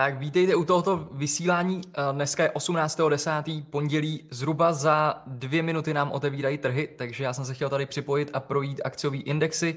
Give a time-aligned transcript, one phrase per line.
[0.00, 1.80] Tak vítejte u tohoto vysílání.
[1.86, 3.62] Eh, dneska je 18.10.
[3.70, 4.28] pondělí.
[4.30, 8.40] Zhruba za dvě minuty nám otevírají trhy, takže já jsem se chtěl tady připojit a
[8.40, 9.76] projít akciový indexy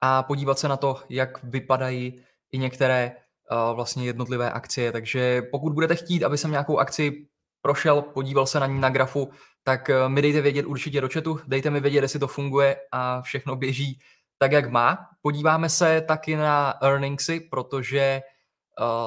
[0.00, 2.20] a podívat se na to, jak vypadají
[2.52, 4.92] i některé uh, vlastně jednotlivé akcie.
[4.92, 7.26] Takže pokud budete chtít, aby jsem nějakou akci
[7.62, 9.30] prošel, podíval se na ní na grafu,
[9.64, 13.22] tak uh, mi dejte vědět určitě do chatu, dejte mi vědět, jestli to funguje a
[13.22, 13.98] všechno běží
[14.38, 14.98] tak, jak má.
[15.22, 18.35] Podíváme se taky na earningsy, protože Eh,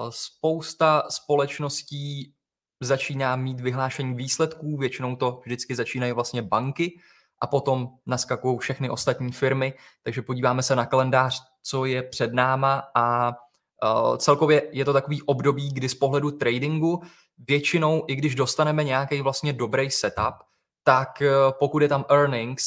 [0.09, 2.33] spousta společností
[2.81, 6.99] začíná mít vyhlášení výsledků, většinou to vždycky začínají vlastně banky
[7.41, 12.83] a potom naskakují všechny ostatní firmy, takže podíváme se na kalendář, co je před náma
[12.95, 17.01] a uh, celkově je to takový období, kdy z pohledu tradingu
[17.47, 20.35] většinou, i když dostaneme nějaký vlastně dobrý setup,
[20.83, 22.63] tak uh, pokud je tam earnings,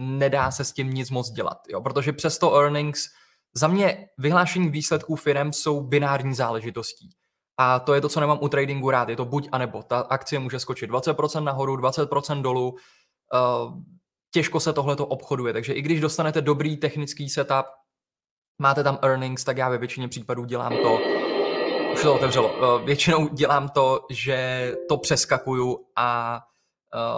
[0.00, 1.80] nedá se s tím nic moc dělat, jo?
[1.80, 3.08] protože přesto earnings
[3.54, 7.08] za mě vyhlášení výsledků firm jsou binární záležitostí.
[7.58, 9.08] A to je to, co nemám u tradingu rád.
[9.08, 9.82] Je to buď a nebo.
[9.82, 12.70] Ta akcie může skočit 20% nahoru, 20% dolů.
[12.70, 13.72] Uh,
[14.32, 15.52] těžko se tohle obchoduje.
[15.52, 17.66] Takže i když dostanete dobrý technický setup,
[18.58, 20.98] máte tam earnings, tak já ve většině případů dělám to,
[21.92, 26.40] už to otevřelo, uh, většinou dělám to, že to přeskakuju a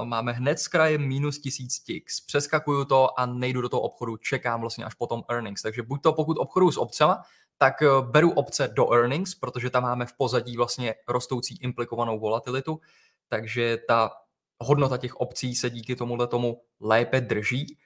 [0.04, 4.60] máme hned z kraje minus tisíc ticks, přeskakuju to a nejdu do toho obchodu, čekám
[4.60, 5.62] vlastně až potom earnings.
[5.62, 7.22] Takže buď to pokud obchodu s obcema,
[7.58, 12.80] tak uh, beru obce do earnings, protože tam máme v pozadí vlastně rostoucí implikovanou volatilitu,
[13.28, 14.10] takže ta
[14.58, 17.78] hodnota těch obcí se díky tomuhle tomu lépe drží,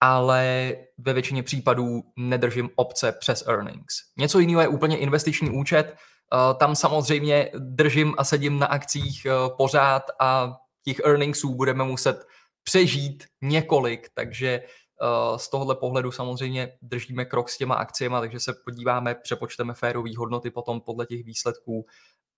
[0.00, 3.94] ale ve většině případů nedržím obce přes earnings.
[4.16, 5.96] Něco jiného je úplně investiční účet,
[6.32, 10.56] uh, tam samozřejmě držím a sedím na akcích pořád a
[10.88, 12.26] těch earningsů budeme muset
[12.62, 18.54] přežít několik, takže uh, z tohohle pohledu samozřejmě držíme krok s těma akciemi, takže se
[18.64, 21.86] podíváme, přepočteme férové hodnoty potom podle těch výsledků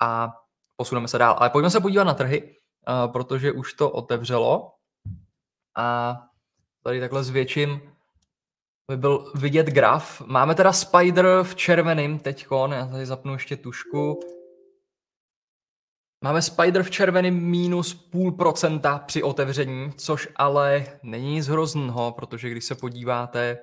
[0.00, 0.32] a
[0.76, 1.36] posuneme se dál.
[1.38, 4.72] Ale pojďme se podívat na trhy, uh, protože už to otevřelo
[5.76, 6.18] a
[6.82, 7.80] tady takhle zvětším
[8.88, 10.22] by byl vidět graf.
[10.26, 14.20] Máme teda Spider v červeném teďkon, já tady zapnu ještě tušku.
[16.24, 22.50] Máme Spider v červeném minus půl procenta při otevření, což ale není nic hrozného, protože
[22.50, 23.58] když se podíváte,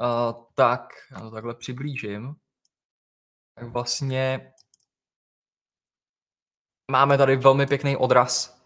[0.00, 0.80] uh, tak,
[1.12, 2.34] já to takhle přiblížím,
[3.54, 4.52] tak vlastně
[6.90, 8.60] máme tady velmi pěkný odraz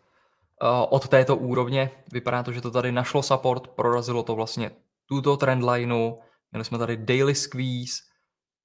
[0.63, 1.91] uh, od této úrovně.
[2.13, 4.71] Vypadá to, že to tady našlo support, prorazilo to vlastně
[5.07, 6.19] tuto trendlineu,
[6.51, 7.95] měli jsme tady daily squeeze,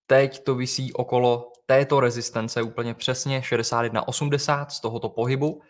[0.07, 5.61] teď to visí okolo této rezistence úplně přesně 61,80 z tohoto pohybu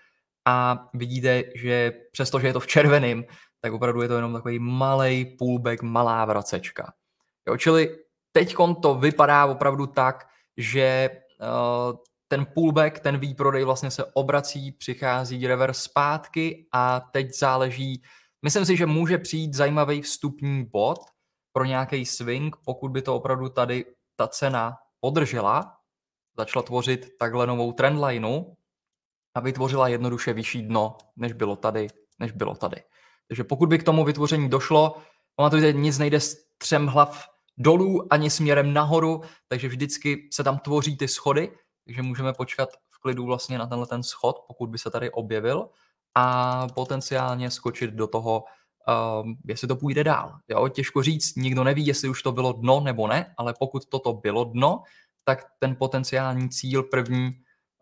[0.45, 3.23] a vidíte, že přestože je to v červeném,
[3.61, 6.93] tak opravdu je to jenom takový malý pullback, malá vracečka.
[7.47, 7.97] Jo, čili
[8.31, 10.27] teď to vypadá opravdu tak,
[10.57, 11.09] že
[11.41, 11.97] uh,
[12.27, 18.01] ten pullback, ten výprodej vlastně se obrací, přichází reverse zpátky a teď záleží,
[18.41, 20.99] myslím si, že může přijít zajímavý vstupní bod
[21.51, 23.85] pro nějaký swing, pokud by to opravdu tady
[24.15, 25.76] ta cena podržela,
[26.37, 28.43] začala tvořit takhle novou trendlineu
[29.35, 31.87] a vytvořila jednoduše vyšší dno, než bylo tady,
[32.19, 32.83] než bylo tady.
[33.27, 34.97] Takže pokud by k tomu vytvoření došlo,
[35.35, 37.27] pamatujte, nic nejde s třem hlav
[37.57, 41.51] dolů ani směrem nahoru, takže vždycky se tam tvoří ty schody,
[41.85, 45.69] takže můžeme počkat v klidu vlastně na tenhle ten schod, pokud by se tady objevil
[46.15, 48.43] a potenciálně skočit do toho,
[49.23, 50.33] um, jestli to půjde dál.
[50.47, 50.67] Jo?
[50.67, 54.43] Těžko říct, nikdo neví, jestli už to bylo dno nebo ne, ale pokud toto bylo
[54.43, 54.83] dno,
[55.27, 57.31] tak ten potenciální cíl první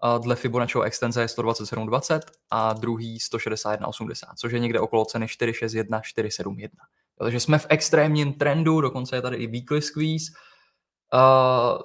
[0.03, 2.19] uh, dle Fibonacciho extenze je 127,20
[2.51, 6.85] a druhý 161,80, což je někde okolo ceny 461, 471.
[7.19, 10.31] Takže jsme v extrémním trendu, dokonce je tady i weekly squeeze.
[11.13, 11.81] Uh,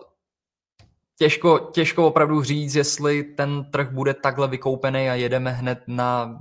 [1.19, 6.39] těžko, těžko opravdu říct, jestli ten trh bude takhle vykoupený a jedeme hned na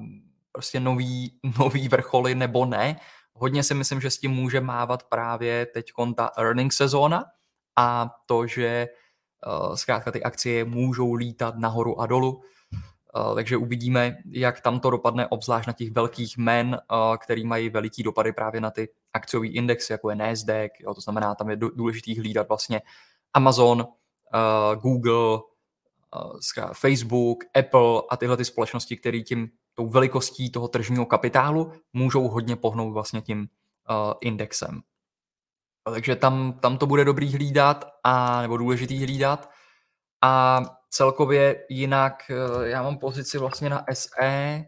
[0.51, 2.99] prostě nový, nový vrcholy nebo ne.
[3.33, 7.25] Hodně si myslím, že s tím může mávat právě teď ta earning sezóna
[7.75, 9.08] a to, že uh,
[9.75, 12.41] zkrátka ty akcie můžou lítat nahoru a dolů.
[13.15, 17.69] Uh, takže uvidíme, jak tam to dopadne, obzvlášť na těch velkých men, uh, který mají
[17.69, 21.55] veliký dopady právě na ty akciové indexy, jako je Nasdaq, jo, to znamená, tam je
[21.55, 22.81] důležitý hlídat vlastně
[23.33, 23.87] Amazon,
[24.81, 25.39] Google,
[26.73, 32.55] Facebook, Apple a tyhle ty společnosti, které tím tou velikostí toho tržního kapitálu můžou hodně
[32.55, 33.47] pohnout vlastně tím
[34.21, 34.81] indexem.
[35.91, 39.49] Takže tam, tam to bude dobrý hlídat, a, nebo důležitý hlídat.
[40.23, 44.65] A celkově jinak eh, já mám pozici vlastně na SE,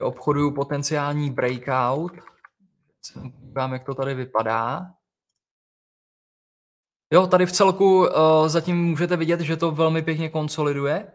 [0.00, 2.12] obchoduju potenciální breakout.
[3.42, 4.86] Koukám, jak to tady vypadá.
[7.12, 8.08] Jo, tady v celku uh,
[8.46, 11.12] zatím můžete vidět, že to velmi pěkně konsoliduje.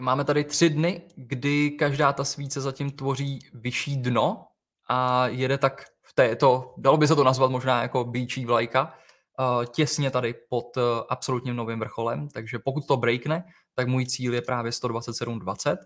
[0.00, 4.46] Máme tady tři dny, kdy každá ta svíce zatím tvoří vyšší dno
[4.88, 5.84] a jede tak
[6.16, 8.94] této, dalo by se to nazvat možná jako bíčí vlajka,
[9.38, 14.34] uh, těsně tady pod uh, absolutním novým vrcholem, takže pokud to breakne, tak můj cíl
[14.34, 15.76] je právě 127,20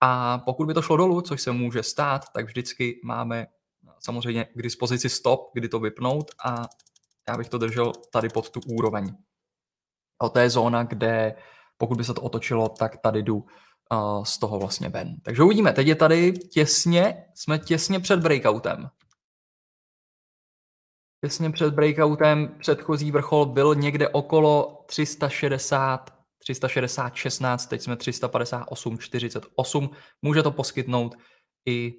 [0.00, 3.46] a pokud by to šlo dolů, což se může stát, tak vždycky máme
[3.98, 6.62] samozřejmě k dispozici stop, kdy to vypnout a
[7.28, 9.14] já bych to držel tady pod tu úroveň.
[10.20, 11.34] A to je zóna, kde
[11.76, 13.44] pokud by se to otočilo, tak tady jdu
[14.22, 15.16] z toho vlastně ven.
[15.22, 18.90] Takže uvidíme, teď je tady těsně, jsme těsně před breakoutem.
[21.24, 29.90] Těsně před breakoutem předchozí vrchol byl někde okolo 360, 360, 16, teď jsme 358, 48.
[30.22, 31.14] Může to poskytnout
[31.68, 31.94] i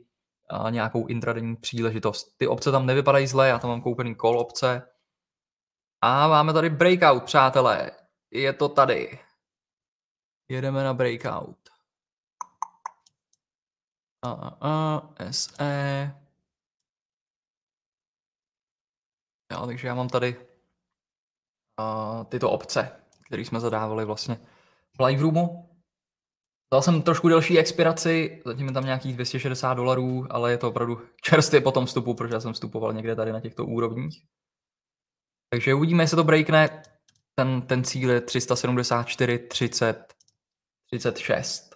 [0.69, 2.37] nějakou intradenní příležitost.
[2.37, 4.91] Ty obce tam nevypadají zle, já tam mám koupený kol obce,
[6.03, 7.91] a máme tady breakout, přátelé.
[8.31, 9.19] Je to tady.
[10.49, 11.57] Jedeme na breakout.
[14.25, 14.31] A,
[14.61, 15.01] a,
[15.31, 16.20] SE.
[19.51, 20.35] Jo, takže já mám tady
[21.77, 22.91] a, tyto obce,
[23.27, 24.39] které jsme zadávali vlastně
[24.97, 25.67] v live roomu.
[26.73, 31.01] Dal jsem trošku delší expiraci, zatím je tam nějakých 260 dolarů, ale je to opravdu
[31.21, 34.25] čerstvě po tom vstupu, protože já jsem vstupoval někde tady na těchto úrovních.
[35.49, 36.83] Takže uvidíme, jestli to breakne.
[37.35, 40.13] Ten, ten cíl je 374, 30,
[40.85, 41.70] 36.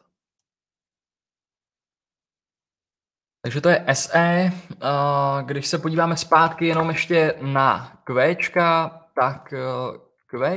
[3.45, 4.51] Takže to je SE.
[5.41, 9.59] Když se podíváme zpátky jenom ještě na Qčka, tak e,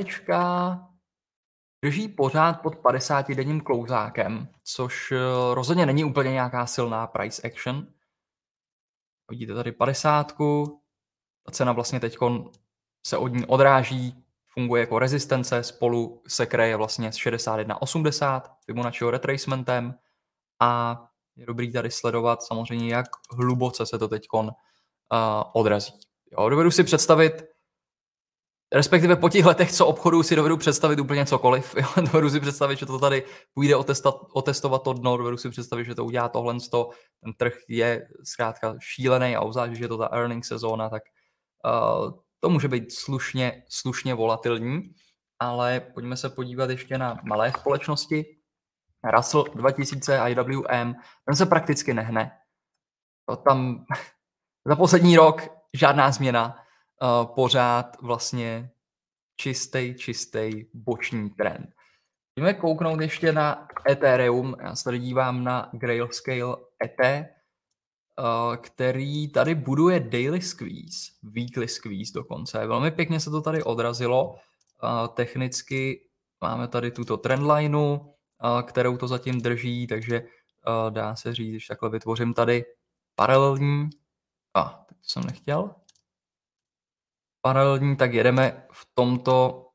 [0.05, 0.79] Qčka
[1.85, 5.17] drží pořád pod 50 denním klouzákem, což e,
[5.55, 7.87] rozhodně není úplně nějaká silná price action.
[9.31, 10.32] Vidíte tady 50.
[11.46, 12.17] Ta cena vlastně teď
[13.06, 14.25] se od ní odráží,
[14.55, 19.94] funguje jako rezistence, spolu se kreje vlastně s 61.80 Fibonacciho retracementem
[20.61, 21.05] a
[21.38, 24.49] je dobrý tady sledovat samozřejmě, jak hluboce se to teď uh,
[25.52, 25.93] odrazí.
[26.32, 27.43] Jo, dovedu si představit,
[28.73, 31.75] respektive po těch letech, co obchodu si dovedu představit úplně cokoliv.
[31.79, 33.25] Jo, dovedu si představit, že to tady
[33.55, 36.55] půjde otestat, otestovat to dno, dovedu si představit, že to udělá tohle.
[37.25, 41.02] Ten trh je zkrátka šílený a obzvlášť, že je to ta earning sezóna, tak
[41.64, 42.11] uh,
[42.41, 44.81] to může být slušně, slušně volatilní,
[45.38, 48.38] ale pojďme se podívat ještě na malé společnosti.
[49.04, 52.38] Russell 2000 IWM, ten se prakticky nehne.
[53.28, 53.86] To tam
[54.66, 55.42] za poslední rok
[55.74, 56.56] žádná změna,
[57.02, 58.70] uh, pořád vlastně
[59.36, 61.70] čistý, čistý boční trend.
[62.34, 64.56] Pojďme kouknout ještě na Ethereum.
[64.62, 67.28] Já se tady dívám na Grayscale ET,
[68.18, 72.66] Eh, který tady buduje daily squeeze, weekly squeeze dokonce.
[72.66, 74.34] Velmi pěkně se to tady odrazilo.
[74.84, 76.08] Eh, technicky
[76.40, 77.98] máme tady tuto trendlineu,
[78.62, 80.23] kterou to zatím drží, takže
[80.90, 82.64] dá se říct, že takhle vytvořím tady
[83.14, 83.90] paralelní,
[84.55, 85.75] a teď jsem nechtěl,
[87.40, 89.67] paralelní, tak jedeme v tomto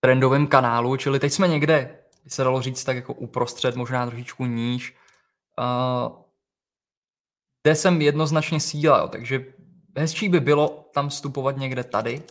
[0.00, 4.46] trendovém kanálu, čili teď jsme někde, by se dalo říct tak jako uprostřed, možná trošičku
[4.46, 4.96] níž,
[7.66, 9.54] jde sem jednoznačně síla, jo, takže
[9.96, 12.22] hezčí by bylo tam vstupovat někde tady,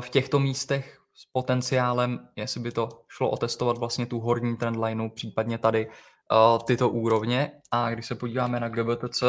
[0.00, 5.58] v těchto místech s potenciálem, jestli by to šlo otestovat vlastně tu horní trendlineu, případně
[5.58, 7.52] tady uh, tyto úrovně.
[7.70, 9.20] A když se podíváme na GBTC,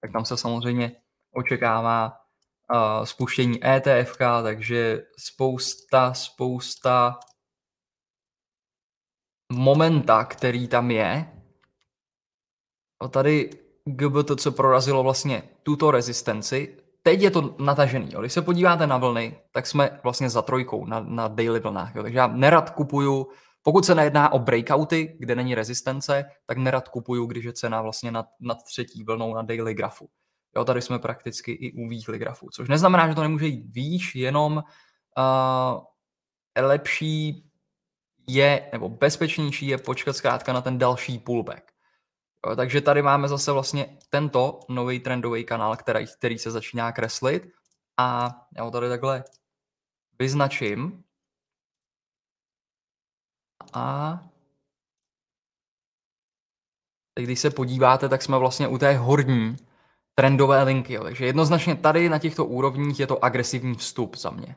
[0.00, 0.92] tak tam se samozřejmě
[1.34, 7.18] očekává uh, spuštění ETF, takže spousta, spousta
[9.52, 11.32] momenta, který tam je.
[13.00, 13.50] A tady
[13.84, 18.08] GBT, co prorazilo vlastně tuto rezistenci, teď je to natažený.
[18.12, 18.20] Jo.
[18.20, 21.94] Když se podíváte na vlny, tak jsme vlastně za trojkou na, na daily vlnách.
[21.94, 22.02] Jo.
[22.02, 23.26] Takže já nerad kupuju,
[23.62, 28.10] pokud se nejedná o breakouty, kde není rezistence, tak nerad kupuju, když je cena vlastně
[28.10, 30.08] nad, nad třetí vlnou na daily grafu.
[30.56, 34.14] Jo, tady jsme prakticky i u weekly grafu, což neznamená, že to nemůže jít výš,
[34.14, 37.44] jenom uh, lepší
[38.26, 41.77] je, nebo bezpečnější je počkat zkrátka na ten další pullback.
[42.56, 47.52] Takže tady máme zase vlastně tento nový trendový kanál, který, který se začíná kreslit
[47.96, 49.24] a já ho tady takhle
[50.18, 51.04] vyznačím
[53.72, 54.18] a
[57.14, 59.56] teď když se podíváte, tak jsme vlastně u té horní
[60.14, 60.98] trendové linky.
[60.98, 64.56] Takže jednoznačně tady na těchto úrovních je to agresivní vstup za mě.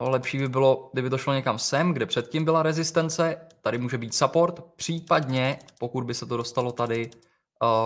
[0.00, 4.14] Lepší by bylo, kdyby to šlo někam sem, kde předtím byla rezistence, tady může být
[4.14, 7.10] support, případně pokud by se to dostalo tady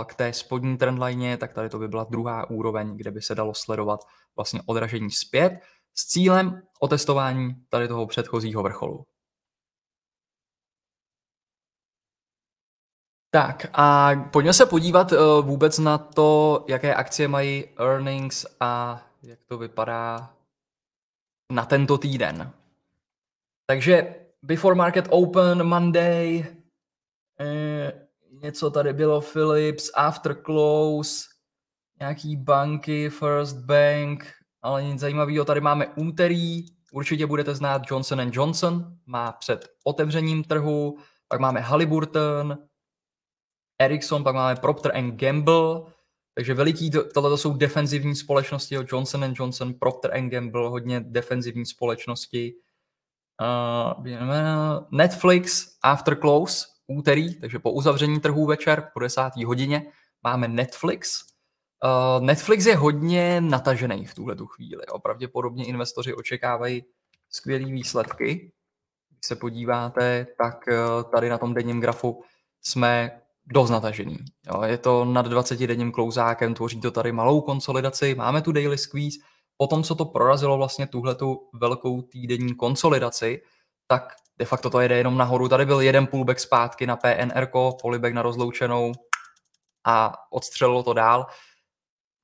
[0.06, 3.54] k té spodní trendline, tak tady to by byla druhá úroveň, kde by se dalo
[3.54, 4.00] sledovat
[4.37, 5.61] vlastně odražení zpět
[5.94, 9.06] s cílem otestování tady toho předchozího vrcholu.
[13.30, 19.38] Tak a pojďme se podívat uh, vůbec na to, jaké akcie mají earnings a jak
[19.47, 20.35] to vypadá
[21.54, 22.50] na tento týden.
[23.66, 26.46] Takže before market open Monday,
[27.40, 27.92] eh,
[28.42, 31.25] něco tady bylo Philips, after close,
[32.00, 34.32] nějaký banky, First Bank,
[34.62, 35.44] ale nic zajímavého.
[35.44, 42.58] Tady máme úterý, určitě budete znát Johnson Johnson, má před otevřením trhu, pak máme Halliburton,
[43.78, 45.80] Ericsson, pak máme Procter Gamble,
[46.35, 52.55] takže veliký, tohle jsou defenzivní společnosti, Johnson Johnson, Procter Gamble, hodně defenzivní společnosti.
[53.41, 61.25] Uh, Netflix after close, úterý, takže po uzavření trhu večer, po desáté hodině, máme Netflix.
[61.85, 64.83] Uh, Netflix je hodně natažený v tuhle tu chvíli.
[65.03, 66.85] Pravděpodobně investoři očekávají
[67.31, 68.53] skvělé výsledky.
[69.11, 72.23] Když se podíváte, tak uh, tady na tom denním grafu
[72.62, 74.16] jsme dost natažený.
[74.46, 78.78] Jo, je to nad 20 denním klouzákem, tvoří to tady malou konsolidaci, máme tu daily
[78.78, 79.18] squeeze,
[79.56, 83.42] potom, co to prorazilo vlastně tuhletu velkou týdenní konsolidaci,
[83.86, 85.48] tak de facto to jede jenom nahoru.
[85.48, 87.46] Tady byl jeden pullback zpátky na PNR,
[87.82, 88.92] polibek na rozloučenou
[89.86, 91.26] a odstřelilo to dál.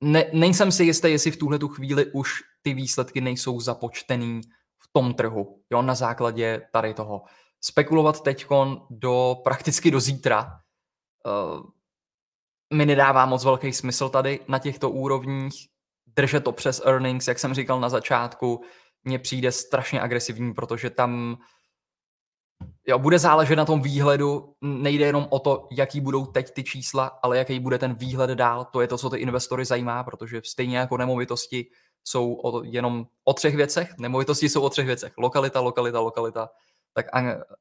[0.01, 4.41] Ne, nejsem si jistý, jestli v tuhle tu chvíli už ty výsledky nejsou započtený
[4.79, 7.23] v tom trhu, jo, na základě tady toho.
[7.61, 8.47] Spekulovat teď
[8.91, 10.61] do prakticky do zítra
[12.75, 15.69] mi nedává moc velký smysl tady na těchto úrovních.
[16.07, 18.61] Držet to přes earnings, jak jsem říkal na začátku,
[19.05, 21.39] mně přijde strašně agresivní, protože tam
[22.87, 24.55] jo, bude záležet na tom výhledu.
[24.61, 28.65] Nejde jenom o to, jaký budou teď ty čísla, ale jaký bude ten výhled dál.
[28.65, 31.67] To je to, co ty investory zajímá, protože stejně jako nemovitosti
[32.05, 33.95] jsou o, jenom o třech věcech.
[33.99, 35.13] Nemovitosti jsou o třech věcech.
[35.19, 36.49] Lokalita, lokalita, lokalita
[36.93, 37.07] tak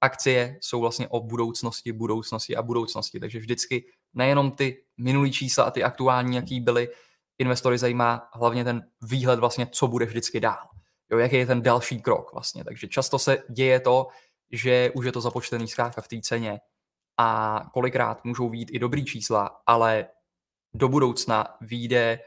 [0.02, 3.20] akcie jsou vlastně o budoucnosti, budoucnosti a budoucnosti.
[3.20, 6.90] Takže vždycky nejenom ty minulý čísla a ty aktuální, jaký byly,
[7.38, 10.68] investory zajímá hlavně ten výhled vlastně, co bude vždycky dál.
[11.12, 12.64] Jo, jaký je ten další krok vlastně.
[12.64, 14.08] Takže často se děje to,
[14.52, 16.60] že už je to započtený zkrátka v té ceně
[17.18, 20.08] a kolikrát můžou být i dobrý čísla, ale
[20.74, 22.20] do budoucna vyjde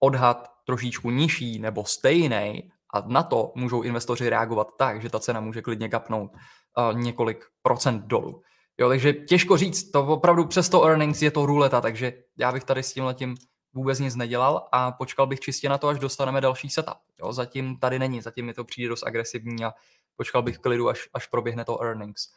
[0.00, 5.40] odhad trošičku nižší nebo stejný a na to můžou investoři reagovat tak, že ta cena
[5.40, 8.42] může klidně kapnout uh, několik procent dolů.
[8.78, 12.64] Jo, takže těžko říct, to opravdu přes to earnings je to ruleta, takže já bych
[12.64, 13.36] tady s tím letím
[13.72, 16.98] vůbec nic nedělal a počkal bych čistě na to, až dostaneme další setup.
[17.20, 19.72] Jo, zatím tady není, zatím mi to přijde dost agresivní a
[20.16, 22.28] počkal bych klidu, až, až proběhne to earnings.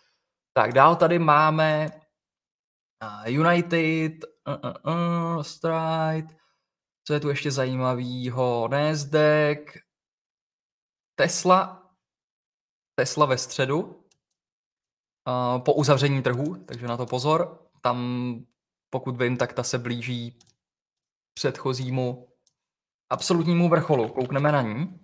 [0.53, 1.89] Tak dál tady máme
[3.25, 4.13] United,
[4.47, 4.93] uh, uh,
[5.35, 6.27] uh, Stride,
[7.03, 9.59] co je tu ještě zajímavého, Nasdaq,
[11.19, 11.91] Tesla,
[12.95, 17.67] Tesla ve středu uh, po uzavření trhu, takže na to pozor.
[17.81, 17.97] Tam,
[18.89, 20.39] pokud vím, tak ta se blíží
[21.33, 22.27] předchozímu
[23.09, 24.09] absolutnímu vrcholu.
[24.09, 24.99] Koukneme na ní.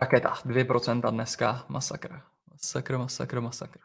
[0.00, 2.22] Raketa, 2% dneska, masakr.
[2.50, 3.78] Masakr, masakr, masakr.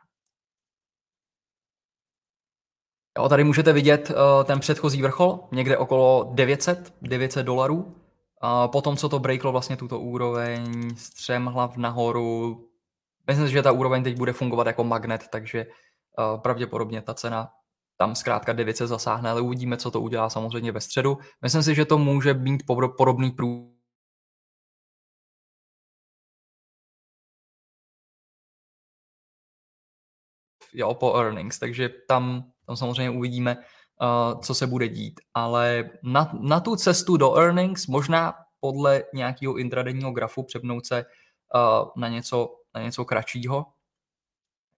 [3.17, 4.15] Jo, tady můžete vidět uh,
[4.45, 8.08] ten předchozí vrchol, někde okolo 900, 900 dolarů.
[8.39, 10.89] A potom, co to breaklo vlastně tuto úroveň,
[11.45, 12.59] hlav nahoru,
[13.27, 17.49] myslím si, že ta úroveň teď bude fungovat jako magnet, takže uh, pravděpodobně ta cena
[17.97, 21.17] tam zkrátka 900 zasáhne, ale uvidíme, co to udělá samozřejmě ve středu.
[21.41, 22.63] Myslím si, že to může být
[22.97, 23.79] podobný prů
[30.73, 33.57] jo, po earnings, takže tam, tam samozřejmě uvidíme,
[34.01, 35.19] uh, co se bude dít.
[35.33, 41.05] Ale na, na tu cestu do earnings možná podle nějakého intradenního grafu přepnout se
[41.55, 43.65] uh, na, něco, na něco kratšího.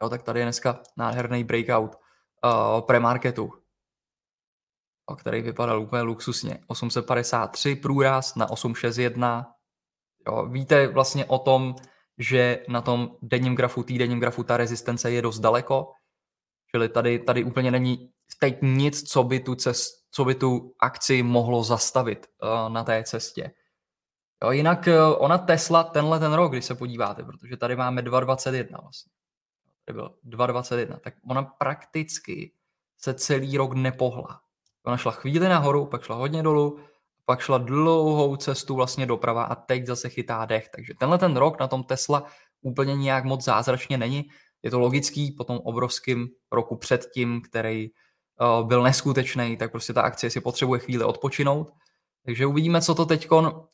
[0.04, 3.54] Jo, tak tady je dneska nádherný breakout uh, premarketu,
[5.18, 6.60] který vypadal úplně luxusně.
[6.68, 9.54] 853 průraz na 861.
[10.28, 11.76] Jo, víte vlastně o tom,
[12.18, 15.92] že na tom denním grafu, týdenním grafu ta rezistence je dost daleko,
[16.72, 21.24] čili tady, tady úplně není teď nic, co by tu, cest, co by tu akci
[21.24, 23.52] mohlo zastavit uh, na té cestě.
[24.44, 28.82] Jo, jinak uh, ona Tesla tenhle ten rok, když se podíváte, protože tady máme 2,21
[28.82, 29.12] vlastně.
[29.86, 32.54] Tady byl 2,21, tak ona prakticky
[32.98, 34.42] se celý rok nepohla.
[34.86, 36.80] Ona šla chvíli nahoru, pak šla hodně dolů,
[37.26, 40.70] pak šla dlouhou cestu vlastně doprava a teď zase chytá dech.
[40.76, 42.26] Takže tenhle ten rok na tom Tesla
[42.62, 44.30] úplně nějak moc zázračně není.
[44.64, 47.90] Je to logický po tom obrovském roku předtím, který
[48.42, 51.74] uh, byl neskutečný, tak prostě ta akcie si potřebuje chvíli odpočinout.
[52.26, 53.28] Takže uvidíme, co to teď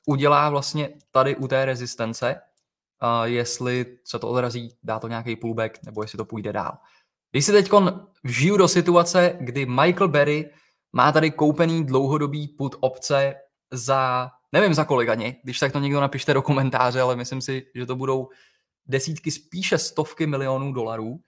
[0.07, 2.35] udělá vlastně tady u té rezistence,
[3.03, 6.77] uh, jestli se to odrazí, dá to nějaký pullback, nebo jestli to půjde dál.
[7.31, 7.69] Když si teď
[8.23, 10.49] vžiju do situace, kdy Michael Berry
[10.93, 13.35] má tady koupený dlouhodobý put opce
[13.71, 17.65] za, nevím za kolik ani, když tak to někdo napište do komentáře, ale myslím si,
[17.75, 18.29] že to budou
[18.85, 21.19] desítky, spíše stovky milionů dolarů.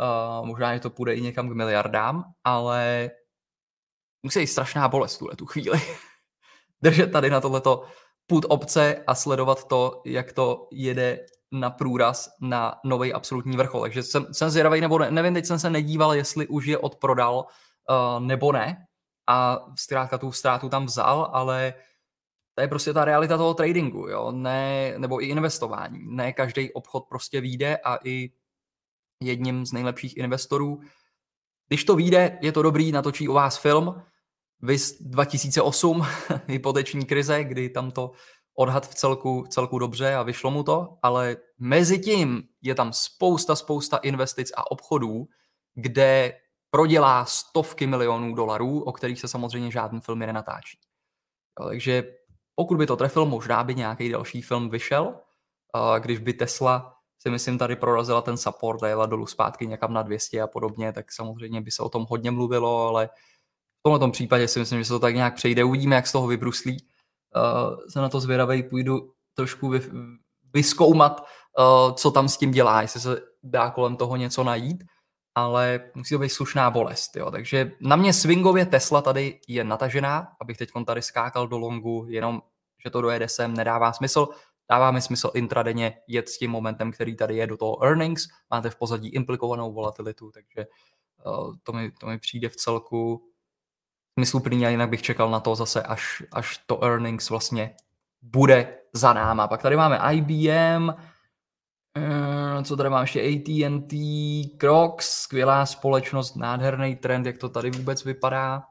[0.00, 3.10] Uh, možná, že to půjde i někam k miliardám, ale
[4.22, 5.80] musí jít strašná bolest tuhle tu chvíli.
[6.82, 7.84] Držet tady na tohleto
[8.26, 13.80] put obce a sledovat to, jak to jede na průraz na nový absolutní vrchol.
[13.80, 17.36] Takže jsem, jsem zvědavý, nebo ne, nevím, teď jsem se nedíval, jestli už je odprodal
[17.36, 18.86] uh, nebo ne
[19.28, 21.74] a zkrátka tu ztrátu tam vzal, ale
[22.54, 24.32] to je prostě ta realita toho tradingu, jo?
[24.32, 25.98] Ne, nebo i investování.
[26.06, 28.30] Ne každý obchod prostě vyjde a i
[29.26, 30.80] jedním z nejlepších investorů.
[31.68, 34.02] Když to vyjde, je to dobrý, natočí o vás film.
[34.62, 36.06] Vys 2008,
[36.46, 38.12] hypoteční krize, kdy tam to
[38.56, 42.92] odhad v celku, v celku dobře a vyšlo mu to, ale mezi tím je tam
[42.92, 45.26] spousta, spousta investic a obchodů,
[45.74, 46.38] kde
[46.70, 50.78] prodělá stovky milionů dolarů, o kterých se samozřejmě žádný film nenatáčí.
[51.68, 52.14] Takže
[52.54, 55.14] pokud by to trefil, možná by nějaký další film vyšel,
[55.98, 56.93] když by Tesla
[57.26, 60.92] si myslím tady prorazila ten support a jela dolů zpátky někam na 200 a podobně,
[60.92, 63.06] tak samozřejmě by se o tom hodně mluvilo, ale
[63.78, 65.64] v tomto případě si myslím, že se to tak nějak přejde.
[65.64, 66.76] Uvidíme, jak z toho vybruslí.
[67.36, 69.80] Uh, jsem na to zvědavý, půjdu trošku vy,
[70.54, 71.26] vyskoumat,
[71.58, 74.84] uh, co tam s tím dělá, jestli se dá kolem toho něco najít,
[75.34, 77.16] ale musí to být slušná bolest.
[77.16, 77.30] Jo.
[77.30, 82.42] Takže na mě swingově Tesla tady je natažená, abych teď tady skákal do longu, jenom
[82.84, 84.28] že to dojede sem, nedává smysl.
[84.70, 88.28] Dává mi smysl intradenně jet s tím momentem, který tady je do toho earnings.
[88.50, 90.66] Máte v pozadí implikovanou volatilitu, takže
[91.26, 93.30] uh, to, mi, to mi přijde v celku
[94.18, 97.76] smysluplný a jinak bych čekal na to zase, až, až to earnings vlastně
[98.22, 99.48] bude za náma.
[99.48, 103.96] Pak tady máme IBM, uh, co tady mám ještě AT&T,
[104.58, 108.62] Crocs, skvělá společnost, nádherný trend, jak to tady vůbec vypadá.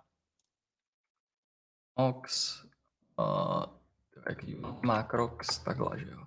[1.99, 3.63] Uh,
[4.29, 4.55] jaký
[4.85, 6.23] má Crocs, takhle, že jo.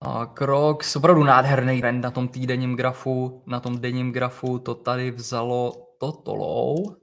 [0.00, 5.10] A Crocs, opravdu nádherný trend na tom týdenním grafu, na tom denním grafu to tady
[5.10, 6.96] vzalo toto low,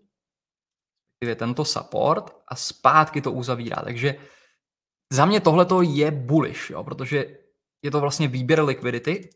[1.35, 3.81] tento support a zpátky to uzavírá.
[3.83, 4.15] Takže
[5.13, 7.37] za mě tohle je bullish, jo, protože
[7.81, 9.29] je to vlastně výběr likvidity,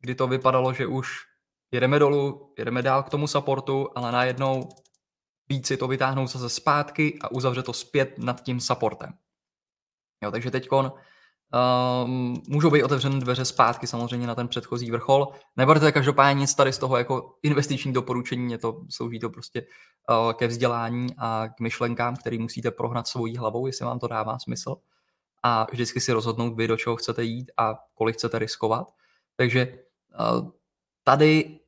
[0.00, 1.18] kdy to vypadalo, že už
[1.72, 4.68] jedeme dolů, jedeme dál k tomu supportu, ale najednou
[5.52, 9.12] víc si to vytáhnou zase zpátky a uzavře to zpět nad tím supportem.
[10.22, 15.28] Jo, takže teď um, můžou být otevřené dveře zpátky samozřejmě na ten předchozí vrchol.
[15.56, 20.32] Neberte každopádně nic tady z toho jako investiční doporučení, mě to slouží to prostě uh,
[20.32, 24.76] ke vzdělání a k myšlenkám, které musíte prohnat svojí hlavou, jestli vám to dává smysl.
[25.42, 28.94] A vždycky si rozhodnout vy, do čeho chcete jít a kolik chcete riskovat.
[29.36, 29.78] Takže
[30.20, 30.50] uh,
[31.04, 31.60] tady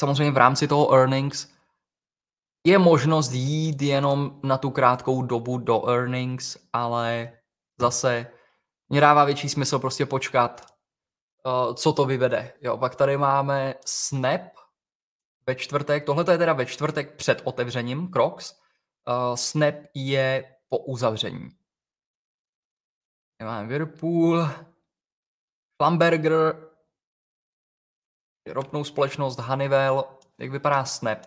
[0.00, 1.52] samozřejmě v rámci toho earnings
[2.64, 7.32] je možnost jít jenom na tu krátkou dobu do earnings, ale
[7.80, 8.26] zase
[8.88, 10.74] mě dává větší smysl prostě počkat,
[11.46, 12.52] uh, co to vyvede.
[12.60, 14.42] Jo, pak tady máme Snap
[15.46, 18.52] ve čtvrtek, tohle je teda ve čtvrtek před otevřením Crocs.
[19.08, 21.48] Uh, Snap je po uzavření.
[23.44, 24.48] Máme Whirlpool,
[25.76, 26.68] Flamberger,
[28.46, 30.04] ropnou společnost Honeywell,
[30.38, 31.18] jak vypadá Snap.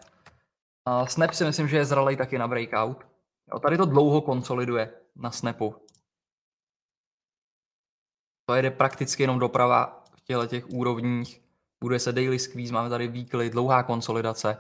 [0.90, 3.04] Uh, Snap si myslím, že je zralej taky na breakout.
[3.54, 5.76] Jo, tady to dlouho konsoliduje na Snapu.
[8.46, 11.42] To jede prakticky jenom doprava v těchto těch úrovních.
[11.84, 14.58] Bude se daily squeeze, máme tady weekly, dlouhá konsolidace,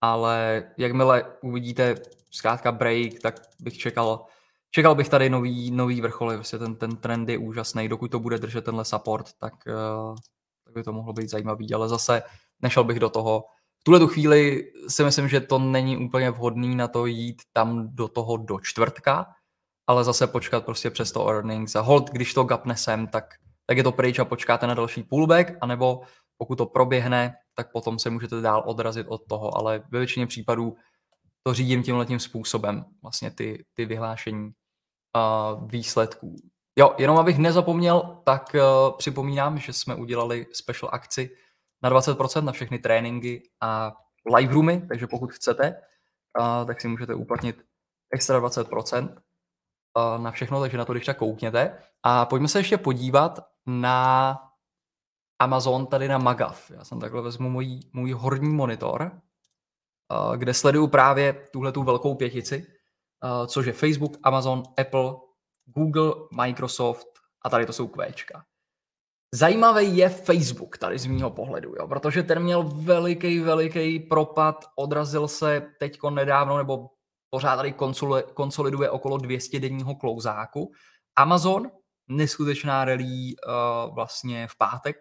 [0.00, 1.94] ale jakmile uvidíte
[2.30, 4.26] zkrátka break, tak bych čekal,
[4.70, 8.38] čekal bych tady nový, nový vrcholy, vlastně ten, ten trend je úžasný, dokud to bude
[8.38, 10.16] držet tenhle support, tak, uh,
[10.64, 12.22] tak by to mohlo být zajímavý, ale zase
[12.62, 13.44] nešel bych do toho.
[13.86, 18.08] Tuhle tu chvíli si myslím, že to není úplně vhodný na to jít tam do
[18.08, 19.26] toho do čtvrtka,
[19.86, 23.24] ale zase počkat prostě přes to earnings a hold, když to gapne sem, tak,
[23.66, 26.00] tak je to pryč a počkáte na další pullback, anebo
[26.38, 30.76] pokud to proběhne, tak potom se můžete dál odrazit od toho, ale ve většině případů
[31.42, 34.50] to řídím tímhle způsobem, vlastně ty, ty vyhlášení
[35.16, 36.36] uh, výsledků.
[36.78, 41.30] Jo, jenom abych nezapomněl, tak uh, připomínám, že jsme udělali special akci
[41.82, 43.92] na 20% na všechny tréninky a
[44.36, 45.82] live roomy, takže pokud chcete,
[46.40, 47.64] uh, tak si můžete uplatnit
[48.10, 49.16] extra 20%
[50.18, 51.78] na všechno, takže na to když tak koukněte.
[52.02, 54.38] A pojďme se ještě podívat na
[55.38, 56.70] Amazon, tady na Magav.
[56.70, 59.20] Já jsem takhle vezmu můj, můj horní monitor.
[60.36, 62.66] kde sleduju právě tuhle tu velkou pětici,
[63.46, 65.14] což je Facebook, Amazon, Apple,
[65.64, 67.08] Google, Microsoft
[67.42, 68.44] a tady to jsou Qčka.
[69.34, 75.28] Zajímavý je Facebook tady z mýho pohledu, jo, protože ten měl veliký, veliký propad, odrazil
[75.28, 76.90] se teďko nedávno, nebo
[77.30, 77.74] pořád tady
[78.34, 80.72] konsoliduje okolo 200 denního klouzáku.
[81.16, 81.70] Amazon,
[82.08, 84.96] neskutečná rally uh, vlastně v pátek,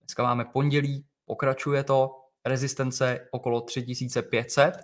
[0.00, 2.10] dneska máme pondělí, pokračuje to,
[2.46, 4.74] rezistence okolo 3500.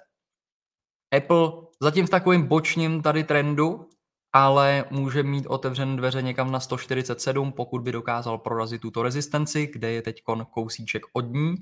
[1.17, 3.89] Apple zatím v takovém bočním tady trendu,
[4.37, 9.93] ale může mít otevřen dveře někam na 147, pokud by dokázal prorazit tuto rezistenci, kde
[9.93, 11.55] je teď kousíček od ní.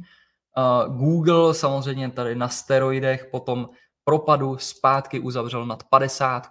[0.56, 3.68] Uh, Google samozřejmě tady na steroidech, potom
[4.04, 6.48] propadu zpátky uzavřel nad 50,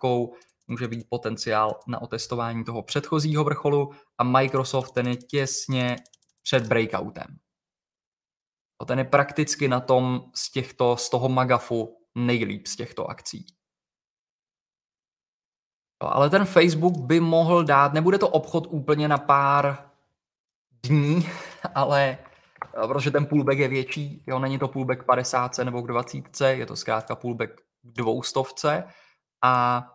[0.67, 5.95] může být potenciál na otestování toho předchozího vrcholu a Microsoft ten je těsně
[6.43, 7.37] před breakoutem.
[8.87, 13.45] Ten je prakticky na tom z, těchto, z toho magafu nejlíp z těchto akcí.
[16.07, 19.77] Ale ten Facebook by mohl dát, nebude to obchod úplně na pár
[20.83, 21.29] dní,
[21.75, 22.17] ale
[22.87, 26.75] protože ten pullback je větší, jo, není to pullback 50 nebo k 20, je to
[26.75, 28.83] zkrátka pullback k 200
[29.43, 29.85] a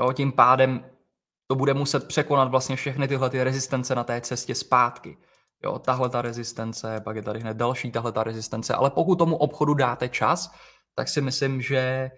[0.00, 0.84] jo, tím pádem
[1.46, 5.18] to bude muset překonat vlastně všechny tyhle ty rezistence na té cestě zpátky.
[5.64, 9.36] Jo, tahle ta rezistence, pak je tady hned další tahle ta rezistence, ale pokud tomu
[9.36, 10.50] obchodu dáte čas,
[10.94, 12.10] tak si myslím, že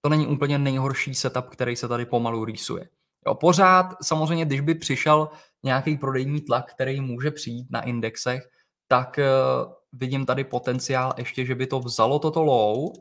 [0.00, 2.88] to není úplně nejhorší setup, který se tady pomalu rýsuje.
[3.26, 5.28] Jo, pořád samozřejmě, když by přišel
[5.62, 8.48] nějaký prodejní tlak, který může přijít na indexech,
[8.88, 12.92] tak uh, vidím tady potenciál ještě, že by to vzalo toto low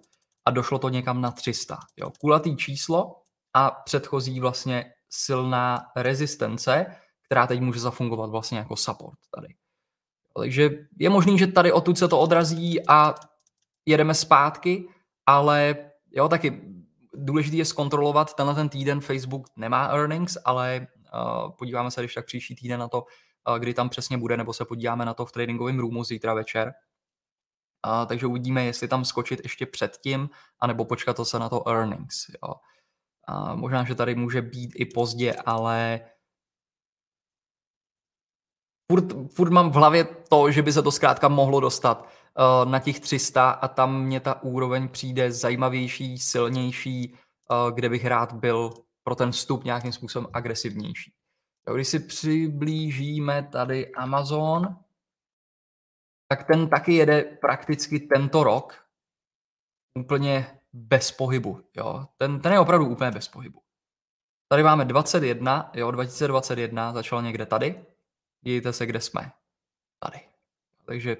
[0.46, 1.78] a došlo to někam na 300.
[1.98, 3.16] Jo, kulatý číslo
[3.54, 6.86] a předchozí vlastně silná rezistence,
[7.26, 9.48] která teď může zafungovat vlastně jako support tady.
[10.38, 13.16] Takže je možný, že tady odtud se to odrazí a
[13.86, 14.88] jedeme zpátky,
[15.26, 15.76] ale
[16.12, 16.62] jo, taky
[17.18, 22.26] důležité je zkontrolovat, tenhle ten týden Facebook nemá earnings, ale uh, podíváme se když tak
[22.26, 23.04] příští týden na to,
[23.50, 26.74] uh, kdy tam přesně bude, nebo se podíváme na to v tradingovém roomu zítra večer.
[27.88, 32.26] Uh, takže uvidíme, jestli tam skočit ještě předtím, anebo počkat to se na to earnings.
[32.44, 32.54] Jo.
[33.56, 36.02] Možná, že tady může být i pozdě, ale
[38.92, 42.10] furt, furt mám v hlavě to, že by se to zkrátka mohlo dostat
[42.66, 48.34] na těch 300 a tam mě ta úroveň přijde zajímavější, silnější, uh, kde bych rád
[48.34, 48.74] byl
[49.04, 51.14] pro ten vstup nějakým způsobem agresivnější.
[51.74, 54.76] Když si přiblížíme tady Amazon,
[56.28, 58.86] tak ten taky jede prakticky tento rok
[60.00, 61.62] úplně bez pohybu.
[61.78, 62.08] Jo?
[62.18, 63.62] Ten, ten je opravdu úplně bez pohybu.
[64.52, 67.86] Tady máme 21, jo, 2021 začal někde tady,
[68.42, 69.32] Dívejte se, kde jsme.
[70.00, 70.20] Tady.
[70.86, 71.18] Takže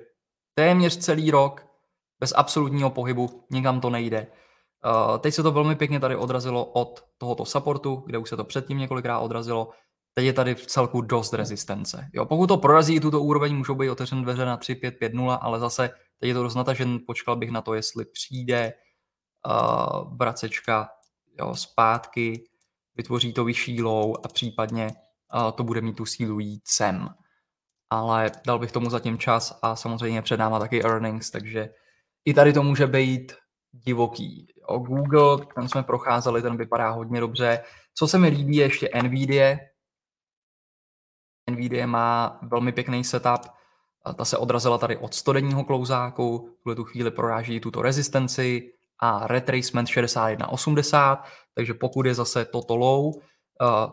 [0.58, 1.66] téměř celý rok
[2.20, 4.28] bez absolutního pohybu, nikam to nejde.
[4.86, 8.44] Uh, teď se to velmi pěkně tady odrazilo od tohoto supportu, kde už se to
[8.44, 9.70] předtím několikrát odrazilo.
[10.14, 12.10] Teď je tady v celku dost rezistence.
[12.14, 15.36] Jo, pokud to prorazí tuto úroveň, můžou být otevřené dveře na 3, 5, 5, 0,
[15.36, 15.90] ale zase
[16.20, 18.74] teď je to dost natažen, počkal bych na to, jestli přijde
[19.48, 20.90] uh, bracečka
[21.40, 22.44] jo, zpátky,
[22.96, 24.92] vytvoří to vyšší low a případně
[25.56, 27.10] to bude mít tu sílu jít sem.
[27.90, 31.70] Ale dal bych tomu zatím čas a samozřejmě před náma taky earnings, takže
[32.26, 33.34] i tady to může být
[33.72, 34.48] divoký.
[34.66, 37.64] O Google, ten jsme procházeli, ten vypadá hodně dobře.
[37.96, 39.58] Co se mi líbí je ještě NVIDIA.
[41.50, 43.42] NVIDIA má velmi pěkný setup,
[44.18, 49.28] ta se odrazila tady od 100 denního klouzáku, tuhle tu chvíli proráží tuto rezistenci a
[49.28, 51.24] retracement 61.80,
[51.56, 53.14] takže pokud je zase toto low,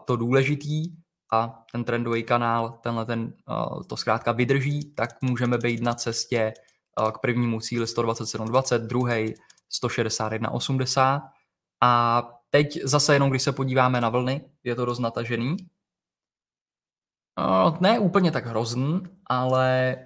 [0.04, 1.04] to důležitý,
[1.35, 3.33] a ten trendový kanál, tenhle ten,
[3.87, 6.53] to zkrátka vydrží, tak můžeme být na cestě
[7.14, 9.35] k prvnímu cíli 127,20, druhý
[9.83, 11.20] 161,80
[11.83, 15.57] a teď zase jenom, když se podíváme na vlny, je to dost natažený.
[17.81, 19.97] Ne úplně tak hrozný, ale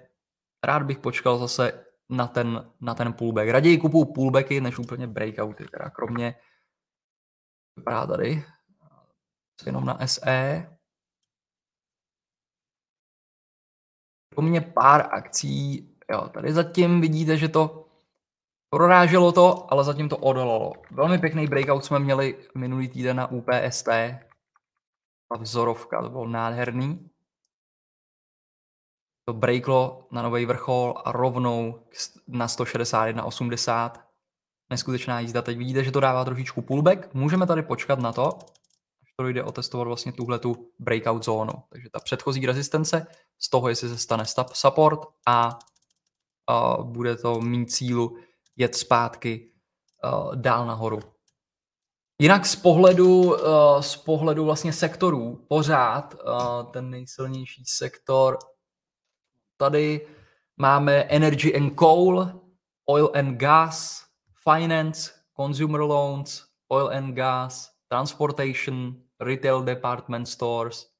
[0.64, 3.48] rád bych počkal zase na ten, na ten pullback.
[3.48, 6.34] Raději kupuju pullbacky, než úplně breakouty, teda kromě
[7.76, 8.44] vypadá tady
[9.66, 10.77] jenom na SE,
[14.36, 17.88] mě pár akcí, jo, tady zatím vidíte, že to
[18.70, 20.72] proráželo to, ale zatím to odolalo.
[20.90, 23.88] Velmi pěkný breakout jsme měli minulý týden na UPST.
[25.28, 27.10] Ta vzorovka, to bylo nádherný.
[29.24, 31.80] To breaklo na nový vrchol a rovnou
[32.28, 33.90] na 161,80.
[34.70, 35.42] Neskutečná jízda.
[35.42, 37.14] Teď vidíte, že to dává trošičku pullback.
[37.14, 38.38] Můžeme tady počkat na to,
[39.18, 41.52] to jde otestovat vlastně tuhle tu breakout zónu.
[41.68, 43.06] Takže ta předchozí rezistence,
[43.38, 45.58] z toho, jestli se stane support a,
[46.46, 48.16] a bude to mít cílu
[48.56, 49.52] jet zpátky
[50.04, 51.00] uh, dál nahoru.
[52.20, 53.36] Jinak z pohledu,
[53.80, 56.14] z pohledu vlastně sektorů pořád
[56.72, 58.38] ten nejsilnější sektor
[59.56, 60.08] tady
[60.56, 62.40] máme energy and coal,
[62.86, 64.04] oil and gas,
[64.50, 70.90] finance, consumer loans, oil and gas, transportation, retail department stores.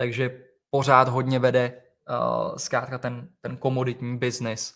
[0.00, 4.74] Takže pořád hodně vede uh, zkrátka ten, ten komoditní business.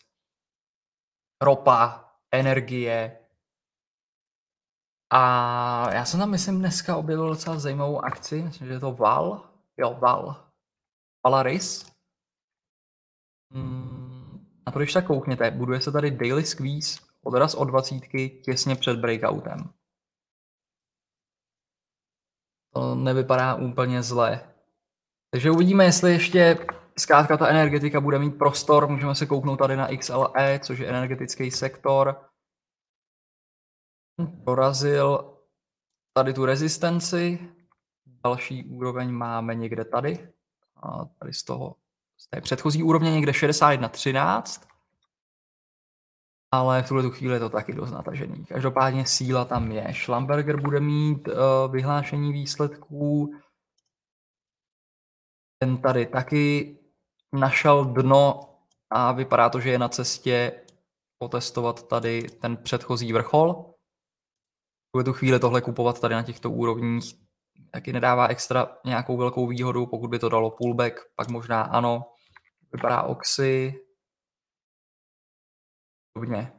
[1.42, 3.18] Ropa, energie.
[5.12, 8.42] A já jsem tam, myslím, dneska objevil docela zajímavou akci.
[8.42, 9.50] Myslím, že je to Val.
[9.76, 10.50] Jo, Val.
[11.26, 11.92] Valaris.
[13.52, 17.94] Hmm, a když tak koukněte, buduje se tady Daily Squeeze, odraz od 20
[18.44, 19.72] těsně před breakoutem.
[22.74, 24.40] To nevypadá úplně zle.
[25.30, 26.58] Takže uvidíme, jestli ještě
[26.98, 28.88] zkrátka ta energetika bude mít prostor.
[28.88, 32.24] Můžeme se kouknout tady na XLE, což je energetický sektor.
[34.44, 35.38] Porazil
[36.16, 37.48] tady tu rezistenci.
[38.24, 40.28] Další úroveň máme někde tady.
[40.82, 41.76] A tady z toho
[42.16, 44.71] z té předchozí úrovně někde 61.13.
[46.52, 48.44] Ale v tuhle tu chvíli je to taky dost natažený.
[48.44, 49.94] Každopádně síla tam je.
[49.94, 51.34] Schlamberger bude mít uh,
[51.72, 53.34] vyhlášení výsledků.
[55.58, 56.78] Ten tady taky
[57.32, 58.40] našel dno
[58.90, 60.52] a vypadá to, že je na cestě
[61.18, 63.74] potestovat tady ten předchozí vrchol.
[64.96, 67.22] V tu chvíli tohle kupovat tady na těchto úrovních
[67.72, 72.04] taky nedává extra nějakou velkou výhodu, pokud by to dalo pullback, pak možná ano.
[72.72, 73.74] Vypadá Oxy.
[76.12, 76.52] Podobně.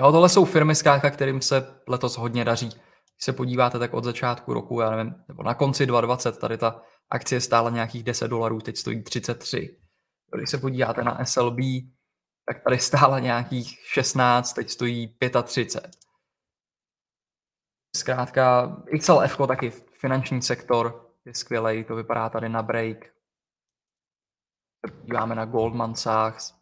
[0.00, 2.68] Jo, tohle jsou firmy zkrátka, kterým se letos hodně daří.
[2.68, 6.82] Když se podíváte, tak od začátku roku, já nevím, nebo na konci 2020, tady ta
[7.10, 9.80] akcie stála nějakých 10 dolarů, teď stojí 33.
[10.36, 11.58] Když se podíváte na SLB,
[12.46, 15.90] tak tady stála nějakých 16, teď stojí 35.
[17.96, 22.96] Zkrátka, XLF taky finanční sektor je skvělý, to vypadá tady na break.
[25.04, 26.57] Díváme na Goldman Sachs.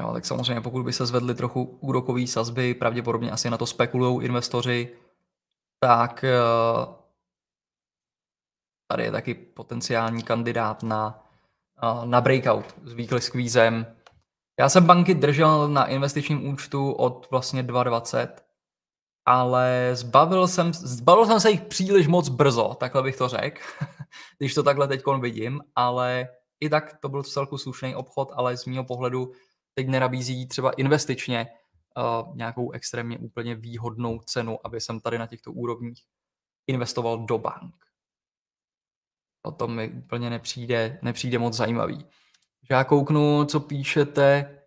[0.00, 4.24] Jo, tak samozřejmě pokud by se zvedly trochu úrokové sazby, pravděpodobně asi na to spekulují
[4.24, 4.96] investoři,
[5.80, 6.38] tak eh,
[8.90, 11.24] tady je taky potenciální kandidát na,
[11.82, 13.20] eh, na breakout s weekly.
[14.60, 18.28] Já jsem banky držel na investičním účtu od vlastně 2,20,
[19.26, 23.60] ale zbavil jsem, zbavil jsem se jich příliš moc brzo, takhle bych to řekl,
[24.38, 26.28] když to takhle teď vidím, ale
[26.60, 29.32] i tak to byl celku slušný obchod, ale z mého pohledu
[29.74, 31.46] teď nenabízí třeba investičně
[31.96, 36.02] uh, nějakou extrémně úplně výhodnou cenu, aby jsem tady na těchto úrovních
[36.66, 37.74] investoval do bank.
[39.56, 41.98] To mi úplně nepřijde, nepřijde moc zajímavý.
[42.68, 44.58] Že já kouknu, co píšete.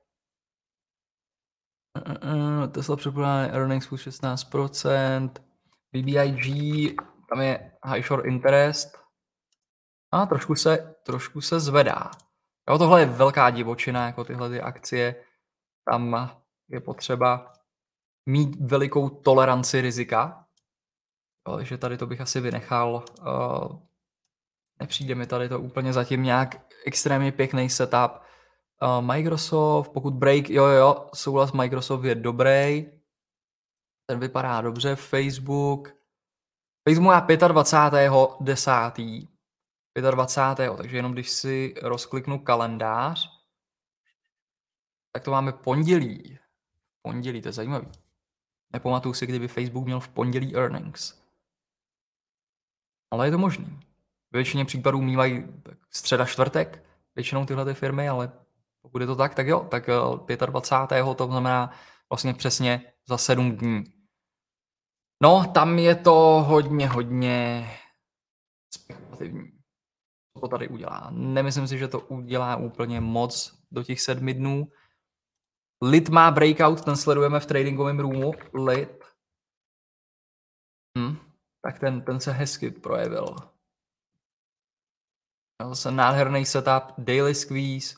[2.71, 5.29] Tesla předpokládá earnings plus 16%.
[5.93, 8.97] BBIG, tam je high short interest.
[10.11, 12.11] A trošku se, trošku se zvedá.
[12.69, 15.15] Jo, tohle je velká divočina, jako tyhle ty akcie.
[15.89, 16.31] Tam
[16.69, 17.53] je potřeba
[18.25, 20.45] mít velikou toleranci rizika.
[21.47, 23.03] Jo, takže tady to bych asi vynechal.
[23.21, 23.79] Uh,
[24.79, 28.11] nepřijde mi tady to úplně zatím nějak extrémně pěkný setup.
[28.81, 32.85] Uh, Microsoft, pokud break, jo, jo, souhlas Microsoft je dobrý.
[34.09, 34.95] Ten vypadá dobře.
[34.95, 35.89] Facebook.
[36.89, 38.11] Facebook má 25.
[38.41, 38.71] 10.
[40.01, 40.77] 25.
[40.77, 43.29] Takže jenom když si rozkliknu kalendář,
[45.11, 46.39] tak to máme pondělí.
[47.01, 47.87] Pondělí, to je zajímavý.
[48.73, 51.21] Nepamatuju si, kdyby Facebook měl v pondělí earnings.
[53.11, 53.79] Ale je to možný.
[54.31, 55.45] Většině případů mývají
[55.89, 58.31] středa čtvrtek, většinou tyhle ty firmy, ale
[58.81, 59.89] pokud je to tak, tak jo, tak
[60.45, 61.05] 25.
[61.11, 61.71] Eh, to znamená
[62.09, 63.83] vlastně přesně za sedm dní.
[65.23, 67.69] No, tam je to hodně, hodně
[68.73, 69.54] spekulativní
[70.41, 71.07] to tady udělá.
[71.11, 74.71] Nemyslím si, že to udělá úplně moc do těch sedmi dnů.
[75.81, 78.31] Lid má breakout, ten sledujeme v tradingovém roomu.
[78.53, 79.03] Lid.
[80.97, 81.17] Hm,
[81.61, 83.35] tak ten, ten se hezky projevil.
[85.63, 87.95] Zase nádherný setup, daily squeeze,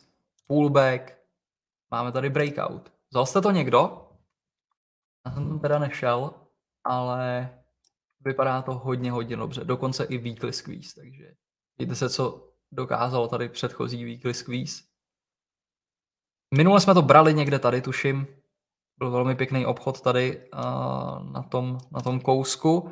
[0.48, 1.18] pullback.
[1.92, 2.94] Máme tady breakout.
[3.10, 4.10] Vzal jste to někdo?
[5.26, 6.34] Já jsem teda nešel,
[6.84, 7.50] ale
[8.20, 9.64] vypadá to hodně, hodně dobře.
[9.64, 11.36] Dokonce i weekly squeeze, takže
[11.80, 14.84] Vidíte se, co dokázalo tady předchozí weekly squeeze.
[16.54, 18.28] Minule jsme to brali někde tady, tuším.
[18.98, 22.92] Byl velmi pěkný obchod tady uh, na, tom, na tom kousku.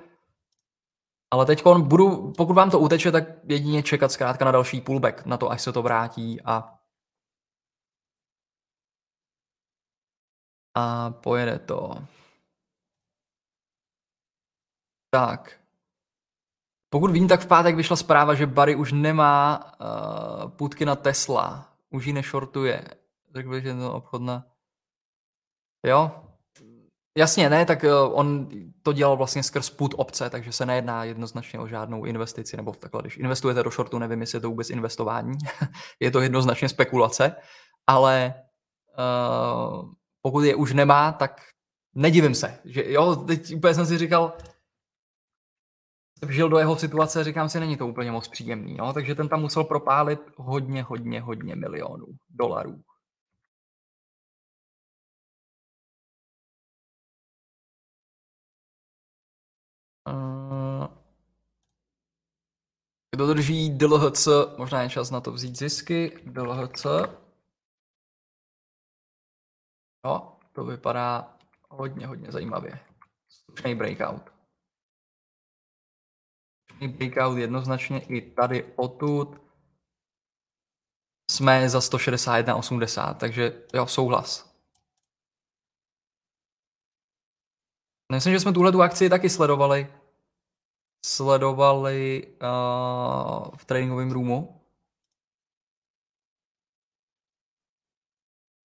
[1.31, 5.37] Ale teď budu, pokud vám to uteče, tak jedině čekat zkrátka na další pullback, na
[5.37, 6.75] to, až se to vrátí a
[10.77, 12.07] A pojede to.
[15.09, 15.64] Tak.
[16.95, 21.69] Pokud vím, tak v pátek vyšla zpráva, že Barry už nemá uh, půdky na Tesla.
[21.89, 22.83] Už ji nešortuje.
[23.35, 24.45] Řekl bych, že to obchodna.
[25.85, 26.11] Jo?
[27.17, 28.49] Jasně, ne, tak uh, on
[28.83, 33.01] to dělal vlastně skrz půd obce, takže se nejedná jednoznačně o žádnou investici, nebo takhle,
[33.01, 35.37] když investujete do shortu, nevím, jestli je to vůbec investování,
[35.99, 37.35] je to jednoznačně spekulace,
[37.87, 38.33] ale
[38.97, 39.89] uh,
[40.21, 41.41] pokud je už nemá, tak
[41.95, 44.33] nedivím se, že jo, teď úplně jsem si říkal,
[46.21, 49.41] vžil do jeho situace, říkám si, není to úplně moc příjemný, no, takže ten tam
[49.41, 52.81] musel propálit hodně, hodně, hodně milionů dolarů.
[63.15, 66.85] Kdo drží DLHC, možná je čas na to vzít zisky, DLHC.
[70.05, 71.37] Jo, to vypadá
[71.69, 72.79] hodně, hodně zajímavě.
[73.27, 74.34] Slušný breakout
[76.81, 79.45] breakout jednoznačně i tady odtud
[81.31, 84.55] jsme za 161,80, takže jo, souhlas.
[88.11, 89.93] Myslím, že jsme tuhle tu akci taky sledovali.
[91.05, 94.61] Sledovali uh, v tradingovém roomu.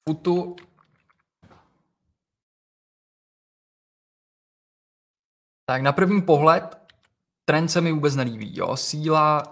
[0.10, 0.56] Futu.
[5.66, 6.87] Tak na první pohled
[7.50, 8.58] trend se mi vůbec nelíbí.
[8.58, 8.78] Jo?
[8.78, 9.44] Síla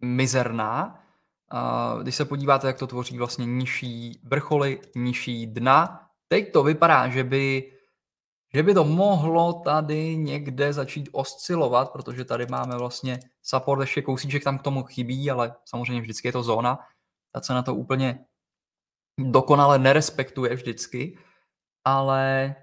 [0.00, 0.98] mizerná.
[2.02, 7.24] Když se podíváte, jak to tvoří vlastně nižší vrcholy, nižší dna, teď to vypadá, že
[7.24, 7.72] by,
[8.54, 14.44] že by to mohlo tady někde začít oscilovat, protože tady máme vlastně support, ještě kousíček
[14.44, 16.78] tam k tomu chybí, ale samozřejmě vždycky je to zóna.
[17.32, 18.24] Ta cena to úplně
[19.18, 21.18] dokonale nerespektuje vždycky,
[21.84, 22.54] ale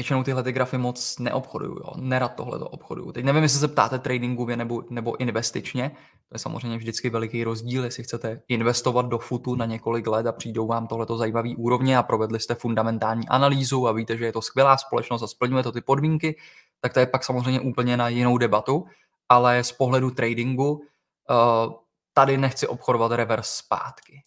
[0.00, 1.92] většinou tyhle ty grafy moc neobchoduju, jo.
[1.96, 3.12] nerad tohle to obchoduju.
[3.12, 5.90] Teď nevím, jestli se ptáte tradingově nebo, nebo investičně,
[6.28, 10.32] to je samozřejmě vždycky veliký rozdíl, jestli chcete investovat do futu na několik let a
[10.32, 14.42] přijdou vám tohleto zajímavý úrovně a provedli jste fundamentální analýzu a víte, že je to
[14.42, 16.36] skvělá společnost a splňuje to ty podmínky,
[16.80, 18.84] tak to je pak samozřejmě úplně na jinou debatu,
[19.28, 20.82] ale z pohledu tradingu uh,
[22.14, 24.22] tady nechci obchodovat reverse zpátky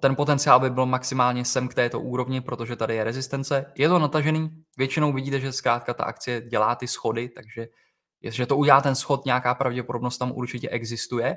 [0.00, 3.72] ten potenciál by byl maximálně sem k této úrovni, protože tady je rezistence.
[3.74, 7.68] Je to natažený, většinou vidíte, že zkrátka ta akcie dělá ty schody, takže
[8.20, 11.36] jestliže to udělá ten schod, nějaká pravděpodobnost tam určitě existuje.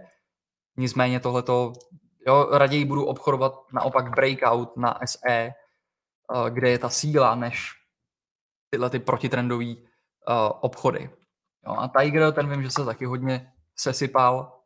[0.78, 1.74] Nicméně tohleto,
[2.28, 5.54] jo, raději budu obchodovat naopak breakout na SE, eh,
[6.50, 7.82] kde je ta síla, než
[8.72, 9.76] tyhle ty protitrendové uh,
[10.62, 11.10] obchody.
[11.68, 14.61] Jo, a Tiger, ten vím, že se taky hodně sesypal,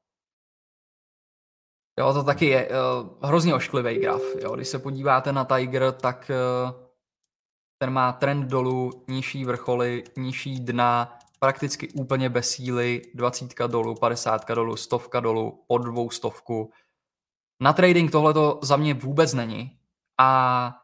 [2.00, 4.22] Jo, to taky je uh, hrozně ošklivý graf.
[4.42, 4.56] Jo.
[4.56, 6.32] Když se podíváte na Tiger, tak
[6.66, 6.86] uh,
[7.78, 14.52] ten má trend dolů, nižší vrcholy, nižší dna, prakticky úplně bez síly, 20 dolů, 50
[14.52, 16.72] dolů, stovka dolů, pod dvou stovku.
[17.62, 19.80] Na trading tohle to za mě vůbec není
[20.20, 20.82] a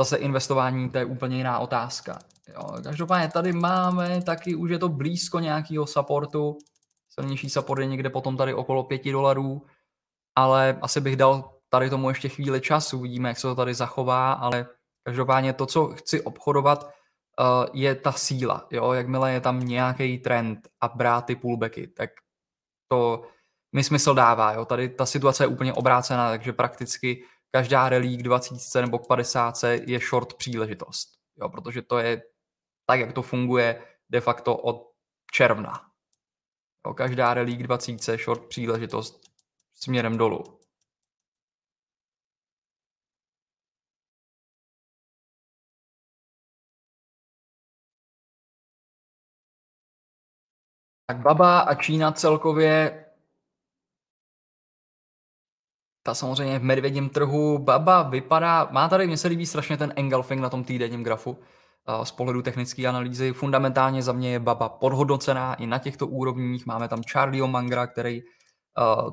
[0.00, 2.18] zase investování to je úplně jiná otázka.
[2.48, 2.82] Jo.
[2.82, 6.58] Každopádně tady máme taky, už je to blízko nějakého supportu,
[7.20, 9.66] silnější support je někde potom tady okolo 5 dolarů,
[10.36, 14.32] ale asi bych dal tady tomu ještě chvíli času, uvidíme, jak se to tady zachová,
[14.32, 14.66] ale
[15.06, 18.66] každopádně to, co chci obchodovat, uh, je ta síla.
[18.70, 18.92] Jo?
[18.92, 22.10] Jakmile je tam nějaký trend a brát ty pullbacky, tak
[22.88, 23.28] to
[23.72, 24.52] mi smysl dává.
[24.52, 24.64] Jo?
[24.64, 29.98] Tady ta situace je úplně obrácená, takže prakticky každá relík 20 nebo k 50 je
[29.98, 31.08] short příležitost.
[31.40, 31.48] Jo?
[31.48, 32.22] Protože to je
[32.86, 34.92] tak, jak to funguje de facto od
[35.32, 35.95] června.
[36.86, 39.30] Jo, každá relík 20 short příležitost
[39.72, 40.44] směrem dolů.
[51.06, 53.02] Tak Baba a Čína celkově
[56.02, 57.58] ta samozřejmě v medvědím trhu.
[57.58, 61.38] Baba vypadá, má tady, mně se líbí strašně ten engulfing na tom týdenním grafu
[62.02, 63.32] z pohledu technické analýzy.
[63.32, 66.66] Fundamentálně za mě je Baba podhodnocená i na těchto úrovních.
[66.66, 68.22] Máme tam Charlie Mangra, který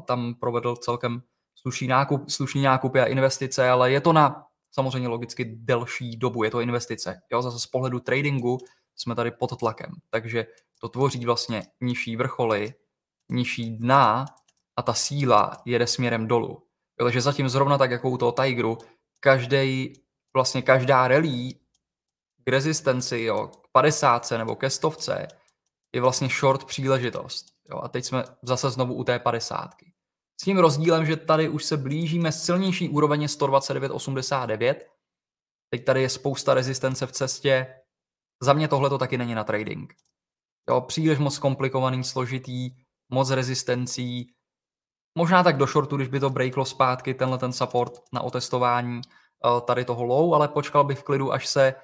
[0.06, 1.22] tam provedl celkem
[1.56, 6.52] slušný nákup, slušný nákup a investice, ale je to na samozřejmě logicky delší dobu, je
[6.52, 7.22] to investice.
[7.32, 8.58] Jo, zase z pohledu tradingu
[8.96, 10.46] jsme tady pod tlakem, takže
[10.82, 12.74] to tvoří vlastně nižší vrcholy,
[13.30, 14.26] nižší dna
[14.76, 16.64] a ta síla jede směrem dolů.
[17.00, 18.78] Jo, takže zatím zrovna tak jako u toho Tigeru,
[19.20, 19.94] každý,
[20.34, 21.50] vlastně každá rally
[22.44, 25.28] k rezistenci, jo, k 50 nebo ke stovce
[25.96, 27.46] je vlastně short příležitost.
[27.70, 29.94] Jo, a teď jsme zase znovu u té padesátky.
[30.41, 34.76] S tím rozdílem, že tady už se blížíme silnější úroveň 129,89.
[35.70, 37.76] Teď tady je spousta rezistence v cestě.
[38.41, 39.94] Za mě tohle to taky není na trading.
[40.70, 42.72] Jo, příliš moc komplikovaný, složitý,
[43.10, 44.34] moc rezistencí.
[45.18, 49.62] Možná tak do shortu, když by to breaklo zpátky, tenhle ten support na otestování eh,
[49.62, 51.76] tady toho low, ale počkal bych v klidu, až se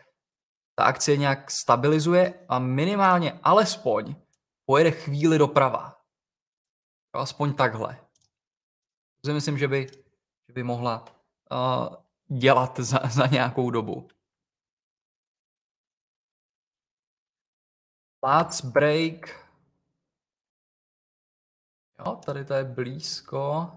[0.80, 4.16] ta akcie nějak stabilizuje a minimálně alespoň
[4.66, 6.02] pojede chvíli doprava.
[7.14, 8.00] Aspoň takhle.
[9.22, 9.88] To si myslím, že by,
[10.48, 11.06] že by mohla
[11.52, 14.08] uh, dělat za, za nějakou dobu.
[18.24, 19.48] Let's break.
[22.06, 23.72] Jo, tady to je blízko.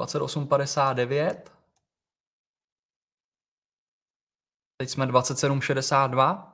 [0.00, 1.53] 28,59.
[4.76, 6.52] Teď jsme 27,62.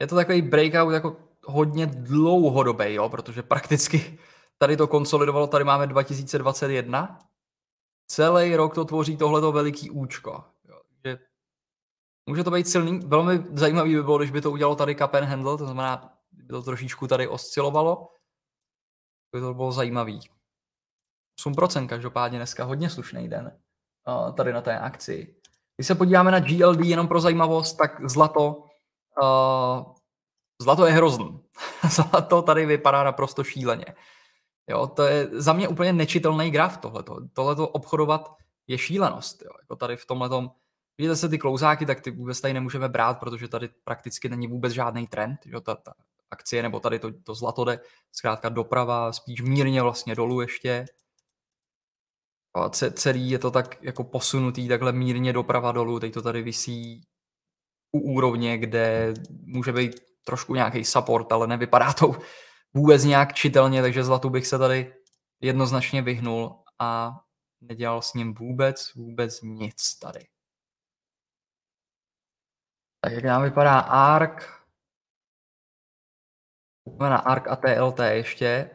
[0.00, 4.18] Je to takový breakout jako hodně dlouhodobý, jo, protože prakticky
[4.58, 7.18] tady to konsolidovalo, tady máme 2021.
[8.06, 10.44] Celý rok to tvoří tohleto veliký účko.
[10.64, 11.18] Jo, že
[12.26, 15.58] může to být silný, velmi zajímavý by bylo, když by to udělalo tady and handle,
[15.58, 18.08] to znamená, by to trošičku tady oscilovalo,
[19.32, 20.20] by to bylo zajímavý.
[21.40, 23.58] 8% každopádně dneska hodně slušný den
[24.08, 25.41] uh, tady na té akci.
[25.76, 28.64] Když se podíváme na GLD jenom pro zajímavost, tak zlato,
[29.22, 29.94] uh,
[30.62, 31.40] zlato je hrozný.
[31.90, 33.84] zlato tady vypadá naprosto šíleně.
[34.68, 37.16] Jo, to je za mě úplně nečitelný graf tohleto.
[37.32, 39.42] Tohleto obchodovat je šílenost.
[39.42, 39.50] Jo.
[39.62, 40.50] Jako tady v tomhletom,
[40.98, 44.72] vidíte se ty klouzáky, tak ty vůbec tady nemůžeme brát, protože tady prakticky není vůbec
[44.72, 45.40] žádný trend.
[45.46, 45.60] Jo.
[45.60, 45.92] Ta, ta
[46.30, 47.80] akcie nebo tady to, to zlato jde
[48.12, 50.86] zkrátka doprava, spíš mírně vlastně dolů ještě.
[52.54, 57.06] A celý je to tak jako posunutý takhle mírně doprava dolů, teď to tady visí
[57.92, 62.12] u úrovně, kde může být trošku nějaký support, ale nevypadá to
[62.74, 64.94] vůbec nějak čitelně, takže zlatu bych se tady
[65.40, 67.20] jednoznačně vyhnul a
[67.60, 70.26] nedělal s ním vůbec, vůbec nic tady.
[73.00, 74.62] Tak jak nám vypadá ARK,
[76.98, 78.70] na ARK a TLT ještě.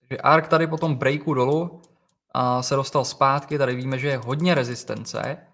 [0.00, 1.82] Takže ARK tady po tom breaku dolů
[2.34, 5.46] a se dostal zpátky, tady víme, že je hodně rezistence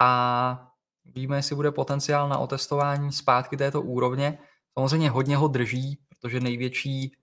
[0.00, 0.72] a
[1.04, 4.38] víme, jestli bude potenciál na otestování zpátky této úrovně.
[4.78, 7.16] Samozřejmě hodně ho drží, protože největší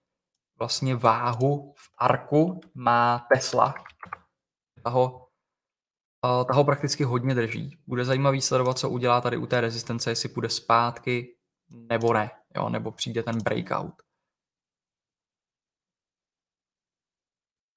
[0.59, 3.73] vlastně váhu v arku má Tesla.
[4.83, 5.27] Ta ho,
[6.21, 7.77] ta ho prakticky hodně drží.
[7.87, 11.37] Bude zajímavý sledovat, co udělá tady u té rezistence, jestli půjde zpátky
[11.69, 13.93] nebo ne, jo, nebo přijde ten breakout.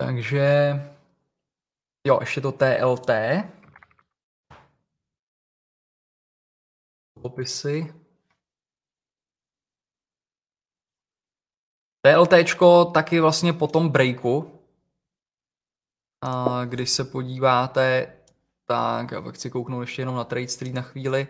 [0.01, 0.73] Takže
[2.09, 3.11] jo, ještě to TLT.
[7.23, 7.95] Popisy.
[12.07, 12.33] TLT
[12.95, 14.61] taky vlastně po tom breaku,
[16.25, 18.17] a když se podíváte,
[18.67, 21.29] tak já bych si kouknout ještě jenom na Trade Street na chvíli,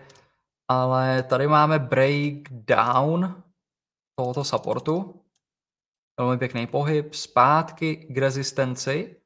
[0.68, 3.43] ale tady máme breakdown
[4.18, 5.24] tohoto supportu.
[6.20, 9.18] Velmi pěkný pohyb, zpátky k rezistenci.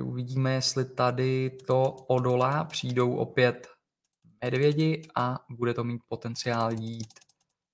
[0.00, 3.68] Uvidíme, jestli tady to odolá, přijdou opět
[4.44, 7.20] medvědi a bude to mít potenciál jít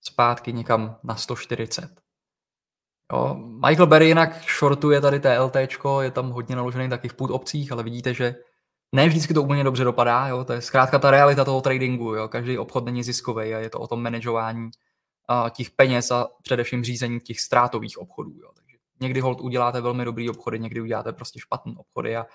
[0.01, 2.01] zpátky někam na 140.
[3.13, 3.35] Jo,
[3.69, 5.57] Michael Berry jinak shortuje tady TLT,
[6.01, 8.35] je tam hodně naložený taky v put opcích, ale vidíte, že
[8.93, 10.45] ne vždycky to úplně dobře dopadá, jo?
[10.45, 12.29] to je zkrátka ta realita toho tradingu, jo?
[12.29, 14.71] každý obchod není ziskový a je to o tom manažování
[15.29, 18.31] a, těch peněz a především řízení těch ztrátových obchodů.
[18.31, 18.51] Jo?
[19.01, 22.27] Někdy hold uděláte velmi dobrý obchody, někdy uděláte prostě špatný obchody a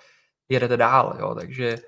[0.48, 1.16] jedete dál.
[1.20, 1.34] Jo?
[1.34, 1.78] Takže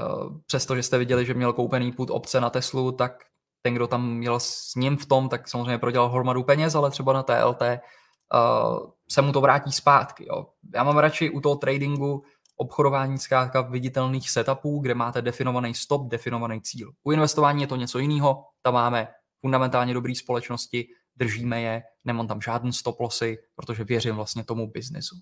[0.00, 3.24] uh, přesto, že jste viděli, že měl koupený put opce na Teslu, tak
[3.62, 7.12] ten, kdo tam měl s ním v tom, tak samozřejmě prodělal hromadu peněz, ale třeba
[7.12, 10.26] na TLT uh, se mu to vrátí zpátky.
[10.28, 10.46] Jo.
[10.74, 12.22] Já mám radši u toho tradingu
[12.56, 16.90] obchodování zkrátka viditelných setupů, kde máte definovaný stop, definovaný cíl.
[17.04, 19.08] U investování je to něco jiného, tam máme
[19.40, 20.88] fundamentálně dobré společnosti,
[21.18, 25.16] držíme je, nemám tam žádný stop lossy, protože věřím vlastně tomu biznesu.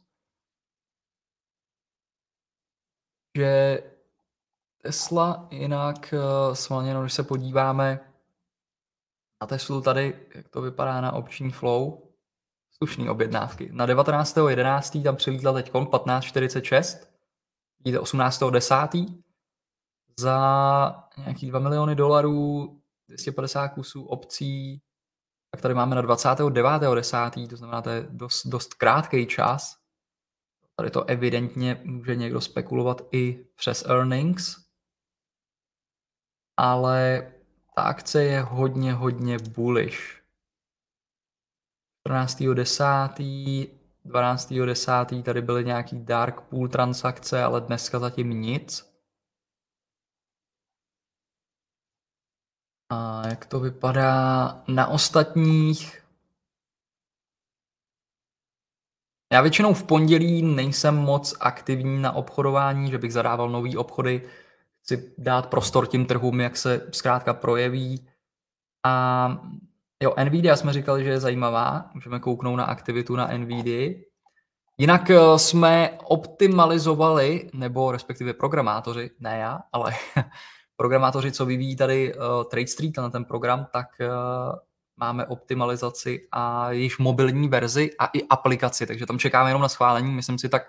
[3.36, 3.78] Že
[4.82, 8.12] Tesla jinak uh, svalně, když se podíváme
[9.40, 12.02] na Teslu tady, jak to vypadá na opční flow,
[12.70, 13.68] slušný objednávky.
[13.72, 15.02] Na 19.11.
[15.02, 17.06] tam přilítla teď 15.46,
[17.84, 19.22] vidíte 18.10.
[20.18, 24.82] za nějaký 2 miliony dolarů, 250 kusů obcí,
[25.56, 29.76] tak tady máme na 29.10., to znamená, to je dost, dost krátký čas.
[30.76, 34.56] Tady to evidentně může někdo spekulovat i přes earnings,
[36.56, 37.32] ale
[37.74, 40.22] ta akce je hodně, hodně bullish.
[42.08, 43.70] 14.10.
[44.06, 45.22] 12.10.
[45.22, 48.95] tady byly nějaký dark pool transakce, ale dneska zatím nic.
[52.90, 56.02] A jak to vypadá na ostatních?
[59.32, 64.28] Já většinou v pondělí nejsem moc aktivní na obchodování, že bych zadával nový obchody.
[64.82, 68.08] Chci dát prostor tím trhům, jak se zkrátka projeví.
[68.84, 69.28] A
[70.02, 71.90] jo, Nvidia jsme říkali, že je zajímavá.
[71.94, 73.94] Můžeme kouknout na aktivitu na Nvidia.
[74.78, 79.94] Jinak eh, jsme optimalizovali, nebo respektive programátoři, ne já, ale
[80.76, 84.58] programátoři, co vyvíjí tady uh, Trade Street na ten program, tak uh,
[84.96, 90.12] máme optimalizaci a již mobilní verzi a i aplikaci, takže tam čekáme jenom na schválení,
[90.12, 90.62] myslím si tak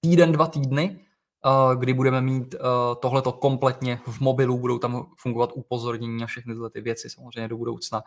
[0.00, 1.06] týden, dva týdny,
[1.44, 2.60] uh, kdy budeme mít uh,
[3.02, 7.56] tohleto kompletně v mobilu, budou tam fungovat upozornění a všechny tyhle ty věci samozřejmě do
[7.56, 8.02] budoucna.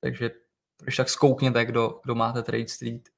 [0.00, 0.30] Takže
[0.82, 3.08] když tak zkoukněte, kdo, kdo máte Trade Street.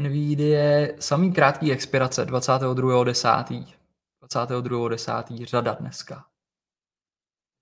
[0.00, 3.75] NVIDIA, samý krátký expirace 22.10.
[4.26, 5.46] 22.10.
[5.46, 6.30] řada dneska.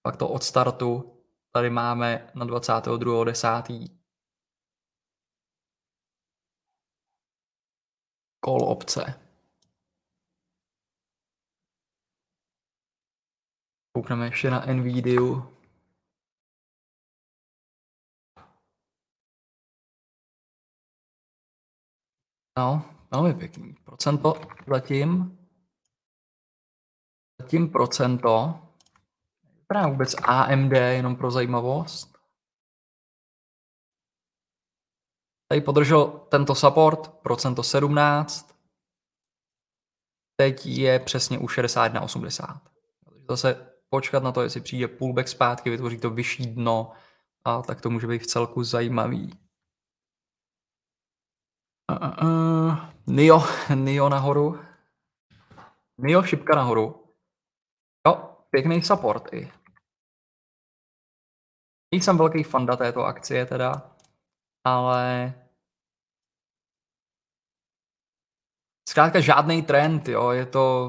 [0.02, 1.20] Pak to od startu
[1.52, 3.98] tady máme na 22.10.
[8.44, 9.20] Call opce.
[13.96, 15.20] Koukneme ještě na NVIDIA.
[22.58, 23.74] No, velmi pěkný.
[23.84, 24.34] Procento
[24.66, 25.38] zatím
[27.40, 28.60] Zatím procento.
[29.60, 32.18] Vypadá vůbec AMD, jenom pro zajímavost.
[35.48, 38.54] Tady podržel tento support, procento 17.
[40.36, 42.60] Teď je přesně u 61,80.
[43.30, 46.92] Zase počkat na to, jestli přijde pullback zpátky, vytvoří to vyšší dno,
[47.44, 49.38] a tak to může být v celku zajímavý.
[51.92, 52.78] Uh, uh.
[53.06, 53.42] Nio,
[53.74, 54.60] Nio nahoru.
[55.98, 57.03] Nio šipka nahoru.
[58.54, 59.52] Pěkný support i.
[61.94, 63.96] Nejsem velký fanda této akcie teda,
[64.64, 65.34] ale
[68.88, 70.88] zkrátka žádný trend, jo, je to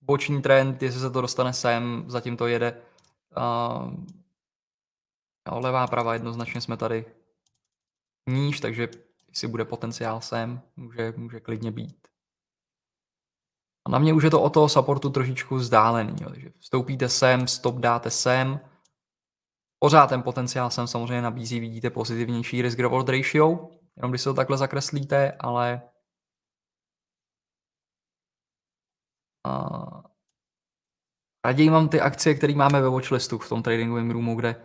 [0.00, 2.82] boční trend, jestli se to dostane sem, zatím to jede.
[3.36, 3.94] Uh,
[5.48, 7.04] jo, levá, prava, jednoznačně jsme tady
[8.28, 8.88] níž, takže
[9.28, 12.09] jestli bude potenciál sem, může, může klidně být.
[13.86, 16.14] A na mě už je to o toho supportu trošičku vzdálený.
[16.20, 16.30] Jo.
[16.30, 18.60] Takže vstoupíte sem, stop dáte sem.
[19.78, 24.34] Pořád ten potenciál sem samozřejmě nabízí, vidíte pozitivnější risk reward ratio, jenom když se to
[24.34, 25.82] takhle zakreslíte, ale
[29.46, 30.02] a...
[31.44, 34.64] raději mám ty akcie, které máme ve watchlistu v tom tradingovém roomu, kde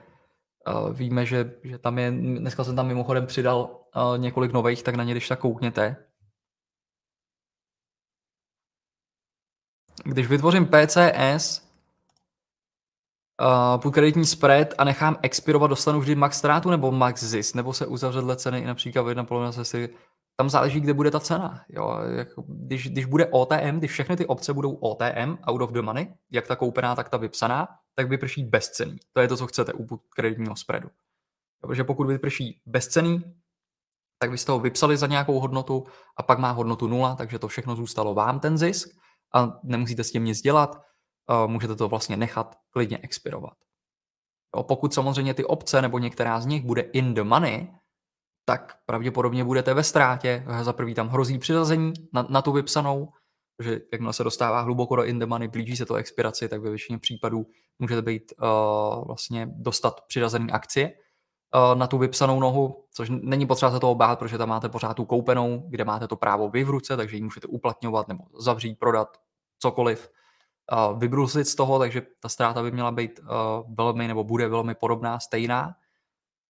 [0.67, 4.95] uh, víme, že, že tam je, dneska jsem tam mimochodem přidal uh, několik nových, tak
[4.95, 5.95] na ně když tak koukněte.
[10.07, 11.61] Když vytvořím PCS,
[13.41, 17.73] uh, půl kreditní spread a nechám expirovat, dostanu vždy max ztrátu nebo max zisk, nebo
[17.73, 19.89] se uzavře dle ceny i například jedna polovina sesy.
[20.37, 21.63] Tam záleží, kde bude ta cena.
[21.69, 25.81] Jo, jako, když, když bude OTM, když všechny ty opce budou OTM, out of the
[25.81, 28.97] money, jak ta koupená, tak ta vypsaná, tak vyprší bezcený.
[29.13, 30.89] To je to, co chcete u kreditního spreadu.
[31.61, 33.23] Protože pokud vyprší bezcený,
[34.19, 35.83] tak vy jste ho vypsali za nějakou hodnotu
[36.17, 38.89] a pak má hodnotu nula, takže to všechno zůstalo vám ten zisk
[39.33, 40.81] a nemusíte s tím nic dělat,
[41.47, 43.53] můžete to vlastně nechat klidně expirovat.
[44.61, 47.67] Pokud samozřejmě ty obce nebo některá z nich bude in the money,
[48.45, 50.45] tak pravděpodobně budete ve ztrátě.
[50.61, 53.09] Za prvý tam hrozí přiřazení na, na tu vypsanou,
[53.63, 56.69] že jakmile se dostává hluboko do in the money, blíží se to expiraci, tak ve
[56.69, 57.45] většině případů
[57.79, 60.93] můžete být uh, vlastně dostat přiřazený akcie
[61.73, 65.05] na tu vypsanou nohu, což není potřeba se toho bát, protože tam máte pořád tu
[65.05, 69.17] koupenou, kde máte to právo vy v ruce, takže ji můžete uplatňovat nebo zavřít, prodat,
[69.59, 70.09] cokoliv,
[70.71, 73.27] uh, vybrusit z toho, takže ta ztráta by měla být uh,
[73.75, 75.75] velmi nebo bude velmi podobná, stejná,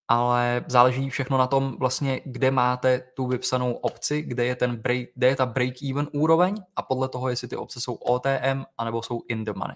[0.08, 5.08] ale záleží všechno na tom vlastně, kde máte tu vypsanou opci, kde je, ten break,
[5.16, 9.22] kde je ta break-even úroveň a podle toho, jestli ty opce jsou OTM anebo jsou
[9.28, 9.76] in the money.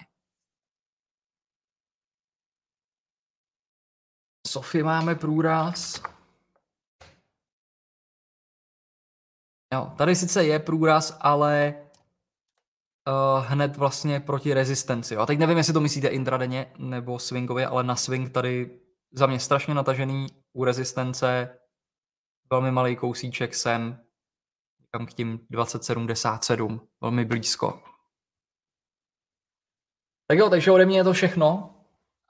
[4.50, 6.02] Sofie máme průraz.
[9.74, 11.74] Jo, tady sice je průraz, ale
[13.08, 15.18] uh, hned vlastně proti rezistenci.
[15.18, 18.80] A teď nevím, jestli to myslíte intradenně nebo swingově, ale na swing tady
[19.12, 21.60] za mě strašně natažený u rezistence,
[22.52, 24.06] velmi malý kousíček sem,
[24.92, 27.84] kam k tím 2077, velmi blízko.
[30.28, 31.76] Tak jo, takže ode mě je to všechno.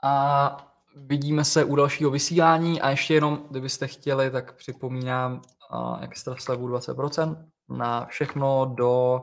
[0.03, 5.41] A vidíme se u dalšího vysílání a ještě jenom, kdybyste chtěli, tak připomínám
[5.73, 9.21] uh, extra slevu 20% na všechno do...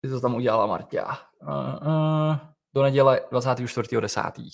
[0.00, 1.18] Ty to tam udělala Martia.
[1.42, 2.36] Uh, uh,
[2.74, 4.50] do neděle 24.10.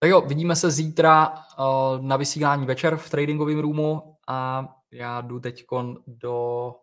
[0.00, 5.40] Tak jo, vidíme se zítra uh, na vysílání večer v tradingovém roomu a já jdu
[5.40, 5.64] teď
[6.06, 6.74] do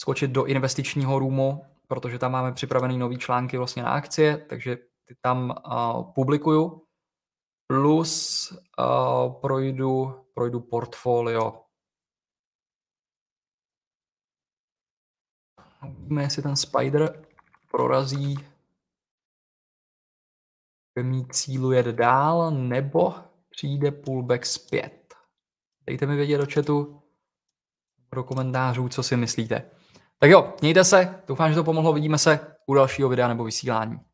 [0.00, 4.78] skočit do investičního roomu, protože tam máme připravený nový články vlastně na akcie, takže
[5.08, 6.86] ty tam uh, publikuju.
[7.66, 11.62] Plus uh, projdu, projdu portfolio.
[15.86, 17.26] Uvidíme, jestli ten Spider
[17.70, 18.34] prorazí
[21.02, 23.14] mít cílu jet dál, nebo
[23.48, 25.14] přijde pullback zpět.
[25.86, 27.02] Dejte mi vědět do chatu,
[28.14, 29.70] do komentářů, co si myslíte.
[30.18, 34.05] Tak jo, mějte se, doufám, že to pomohlo, vidíme se u dalšího videa nebo vysílání.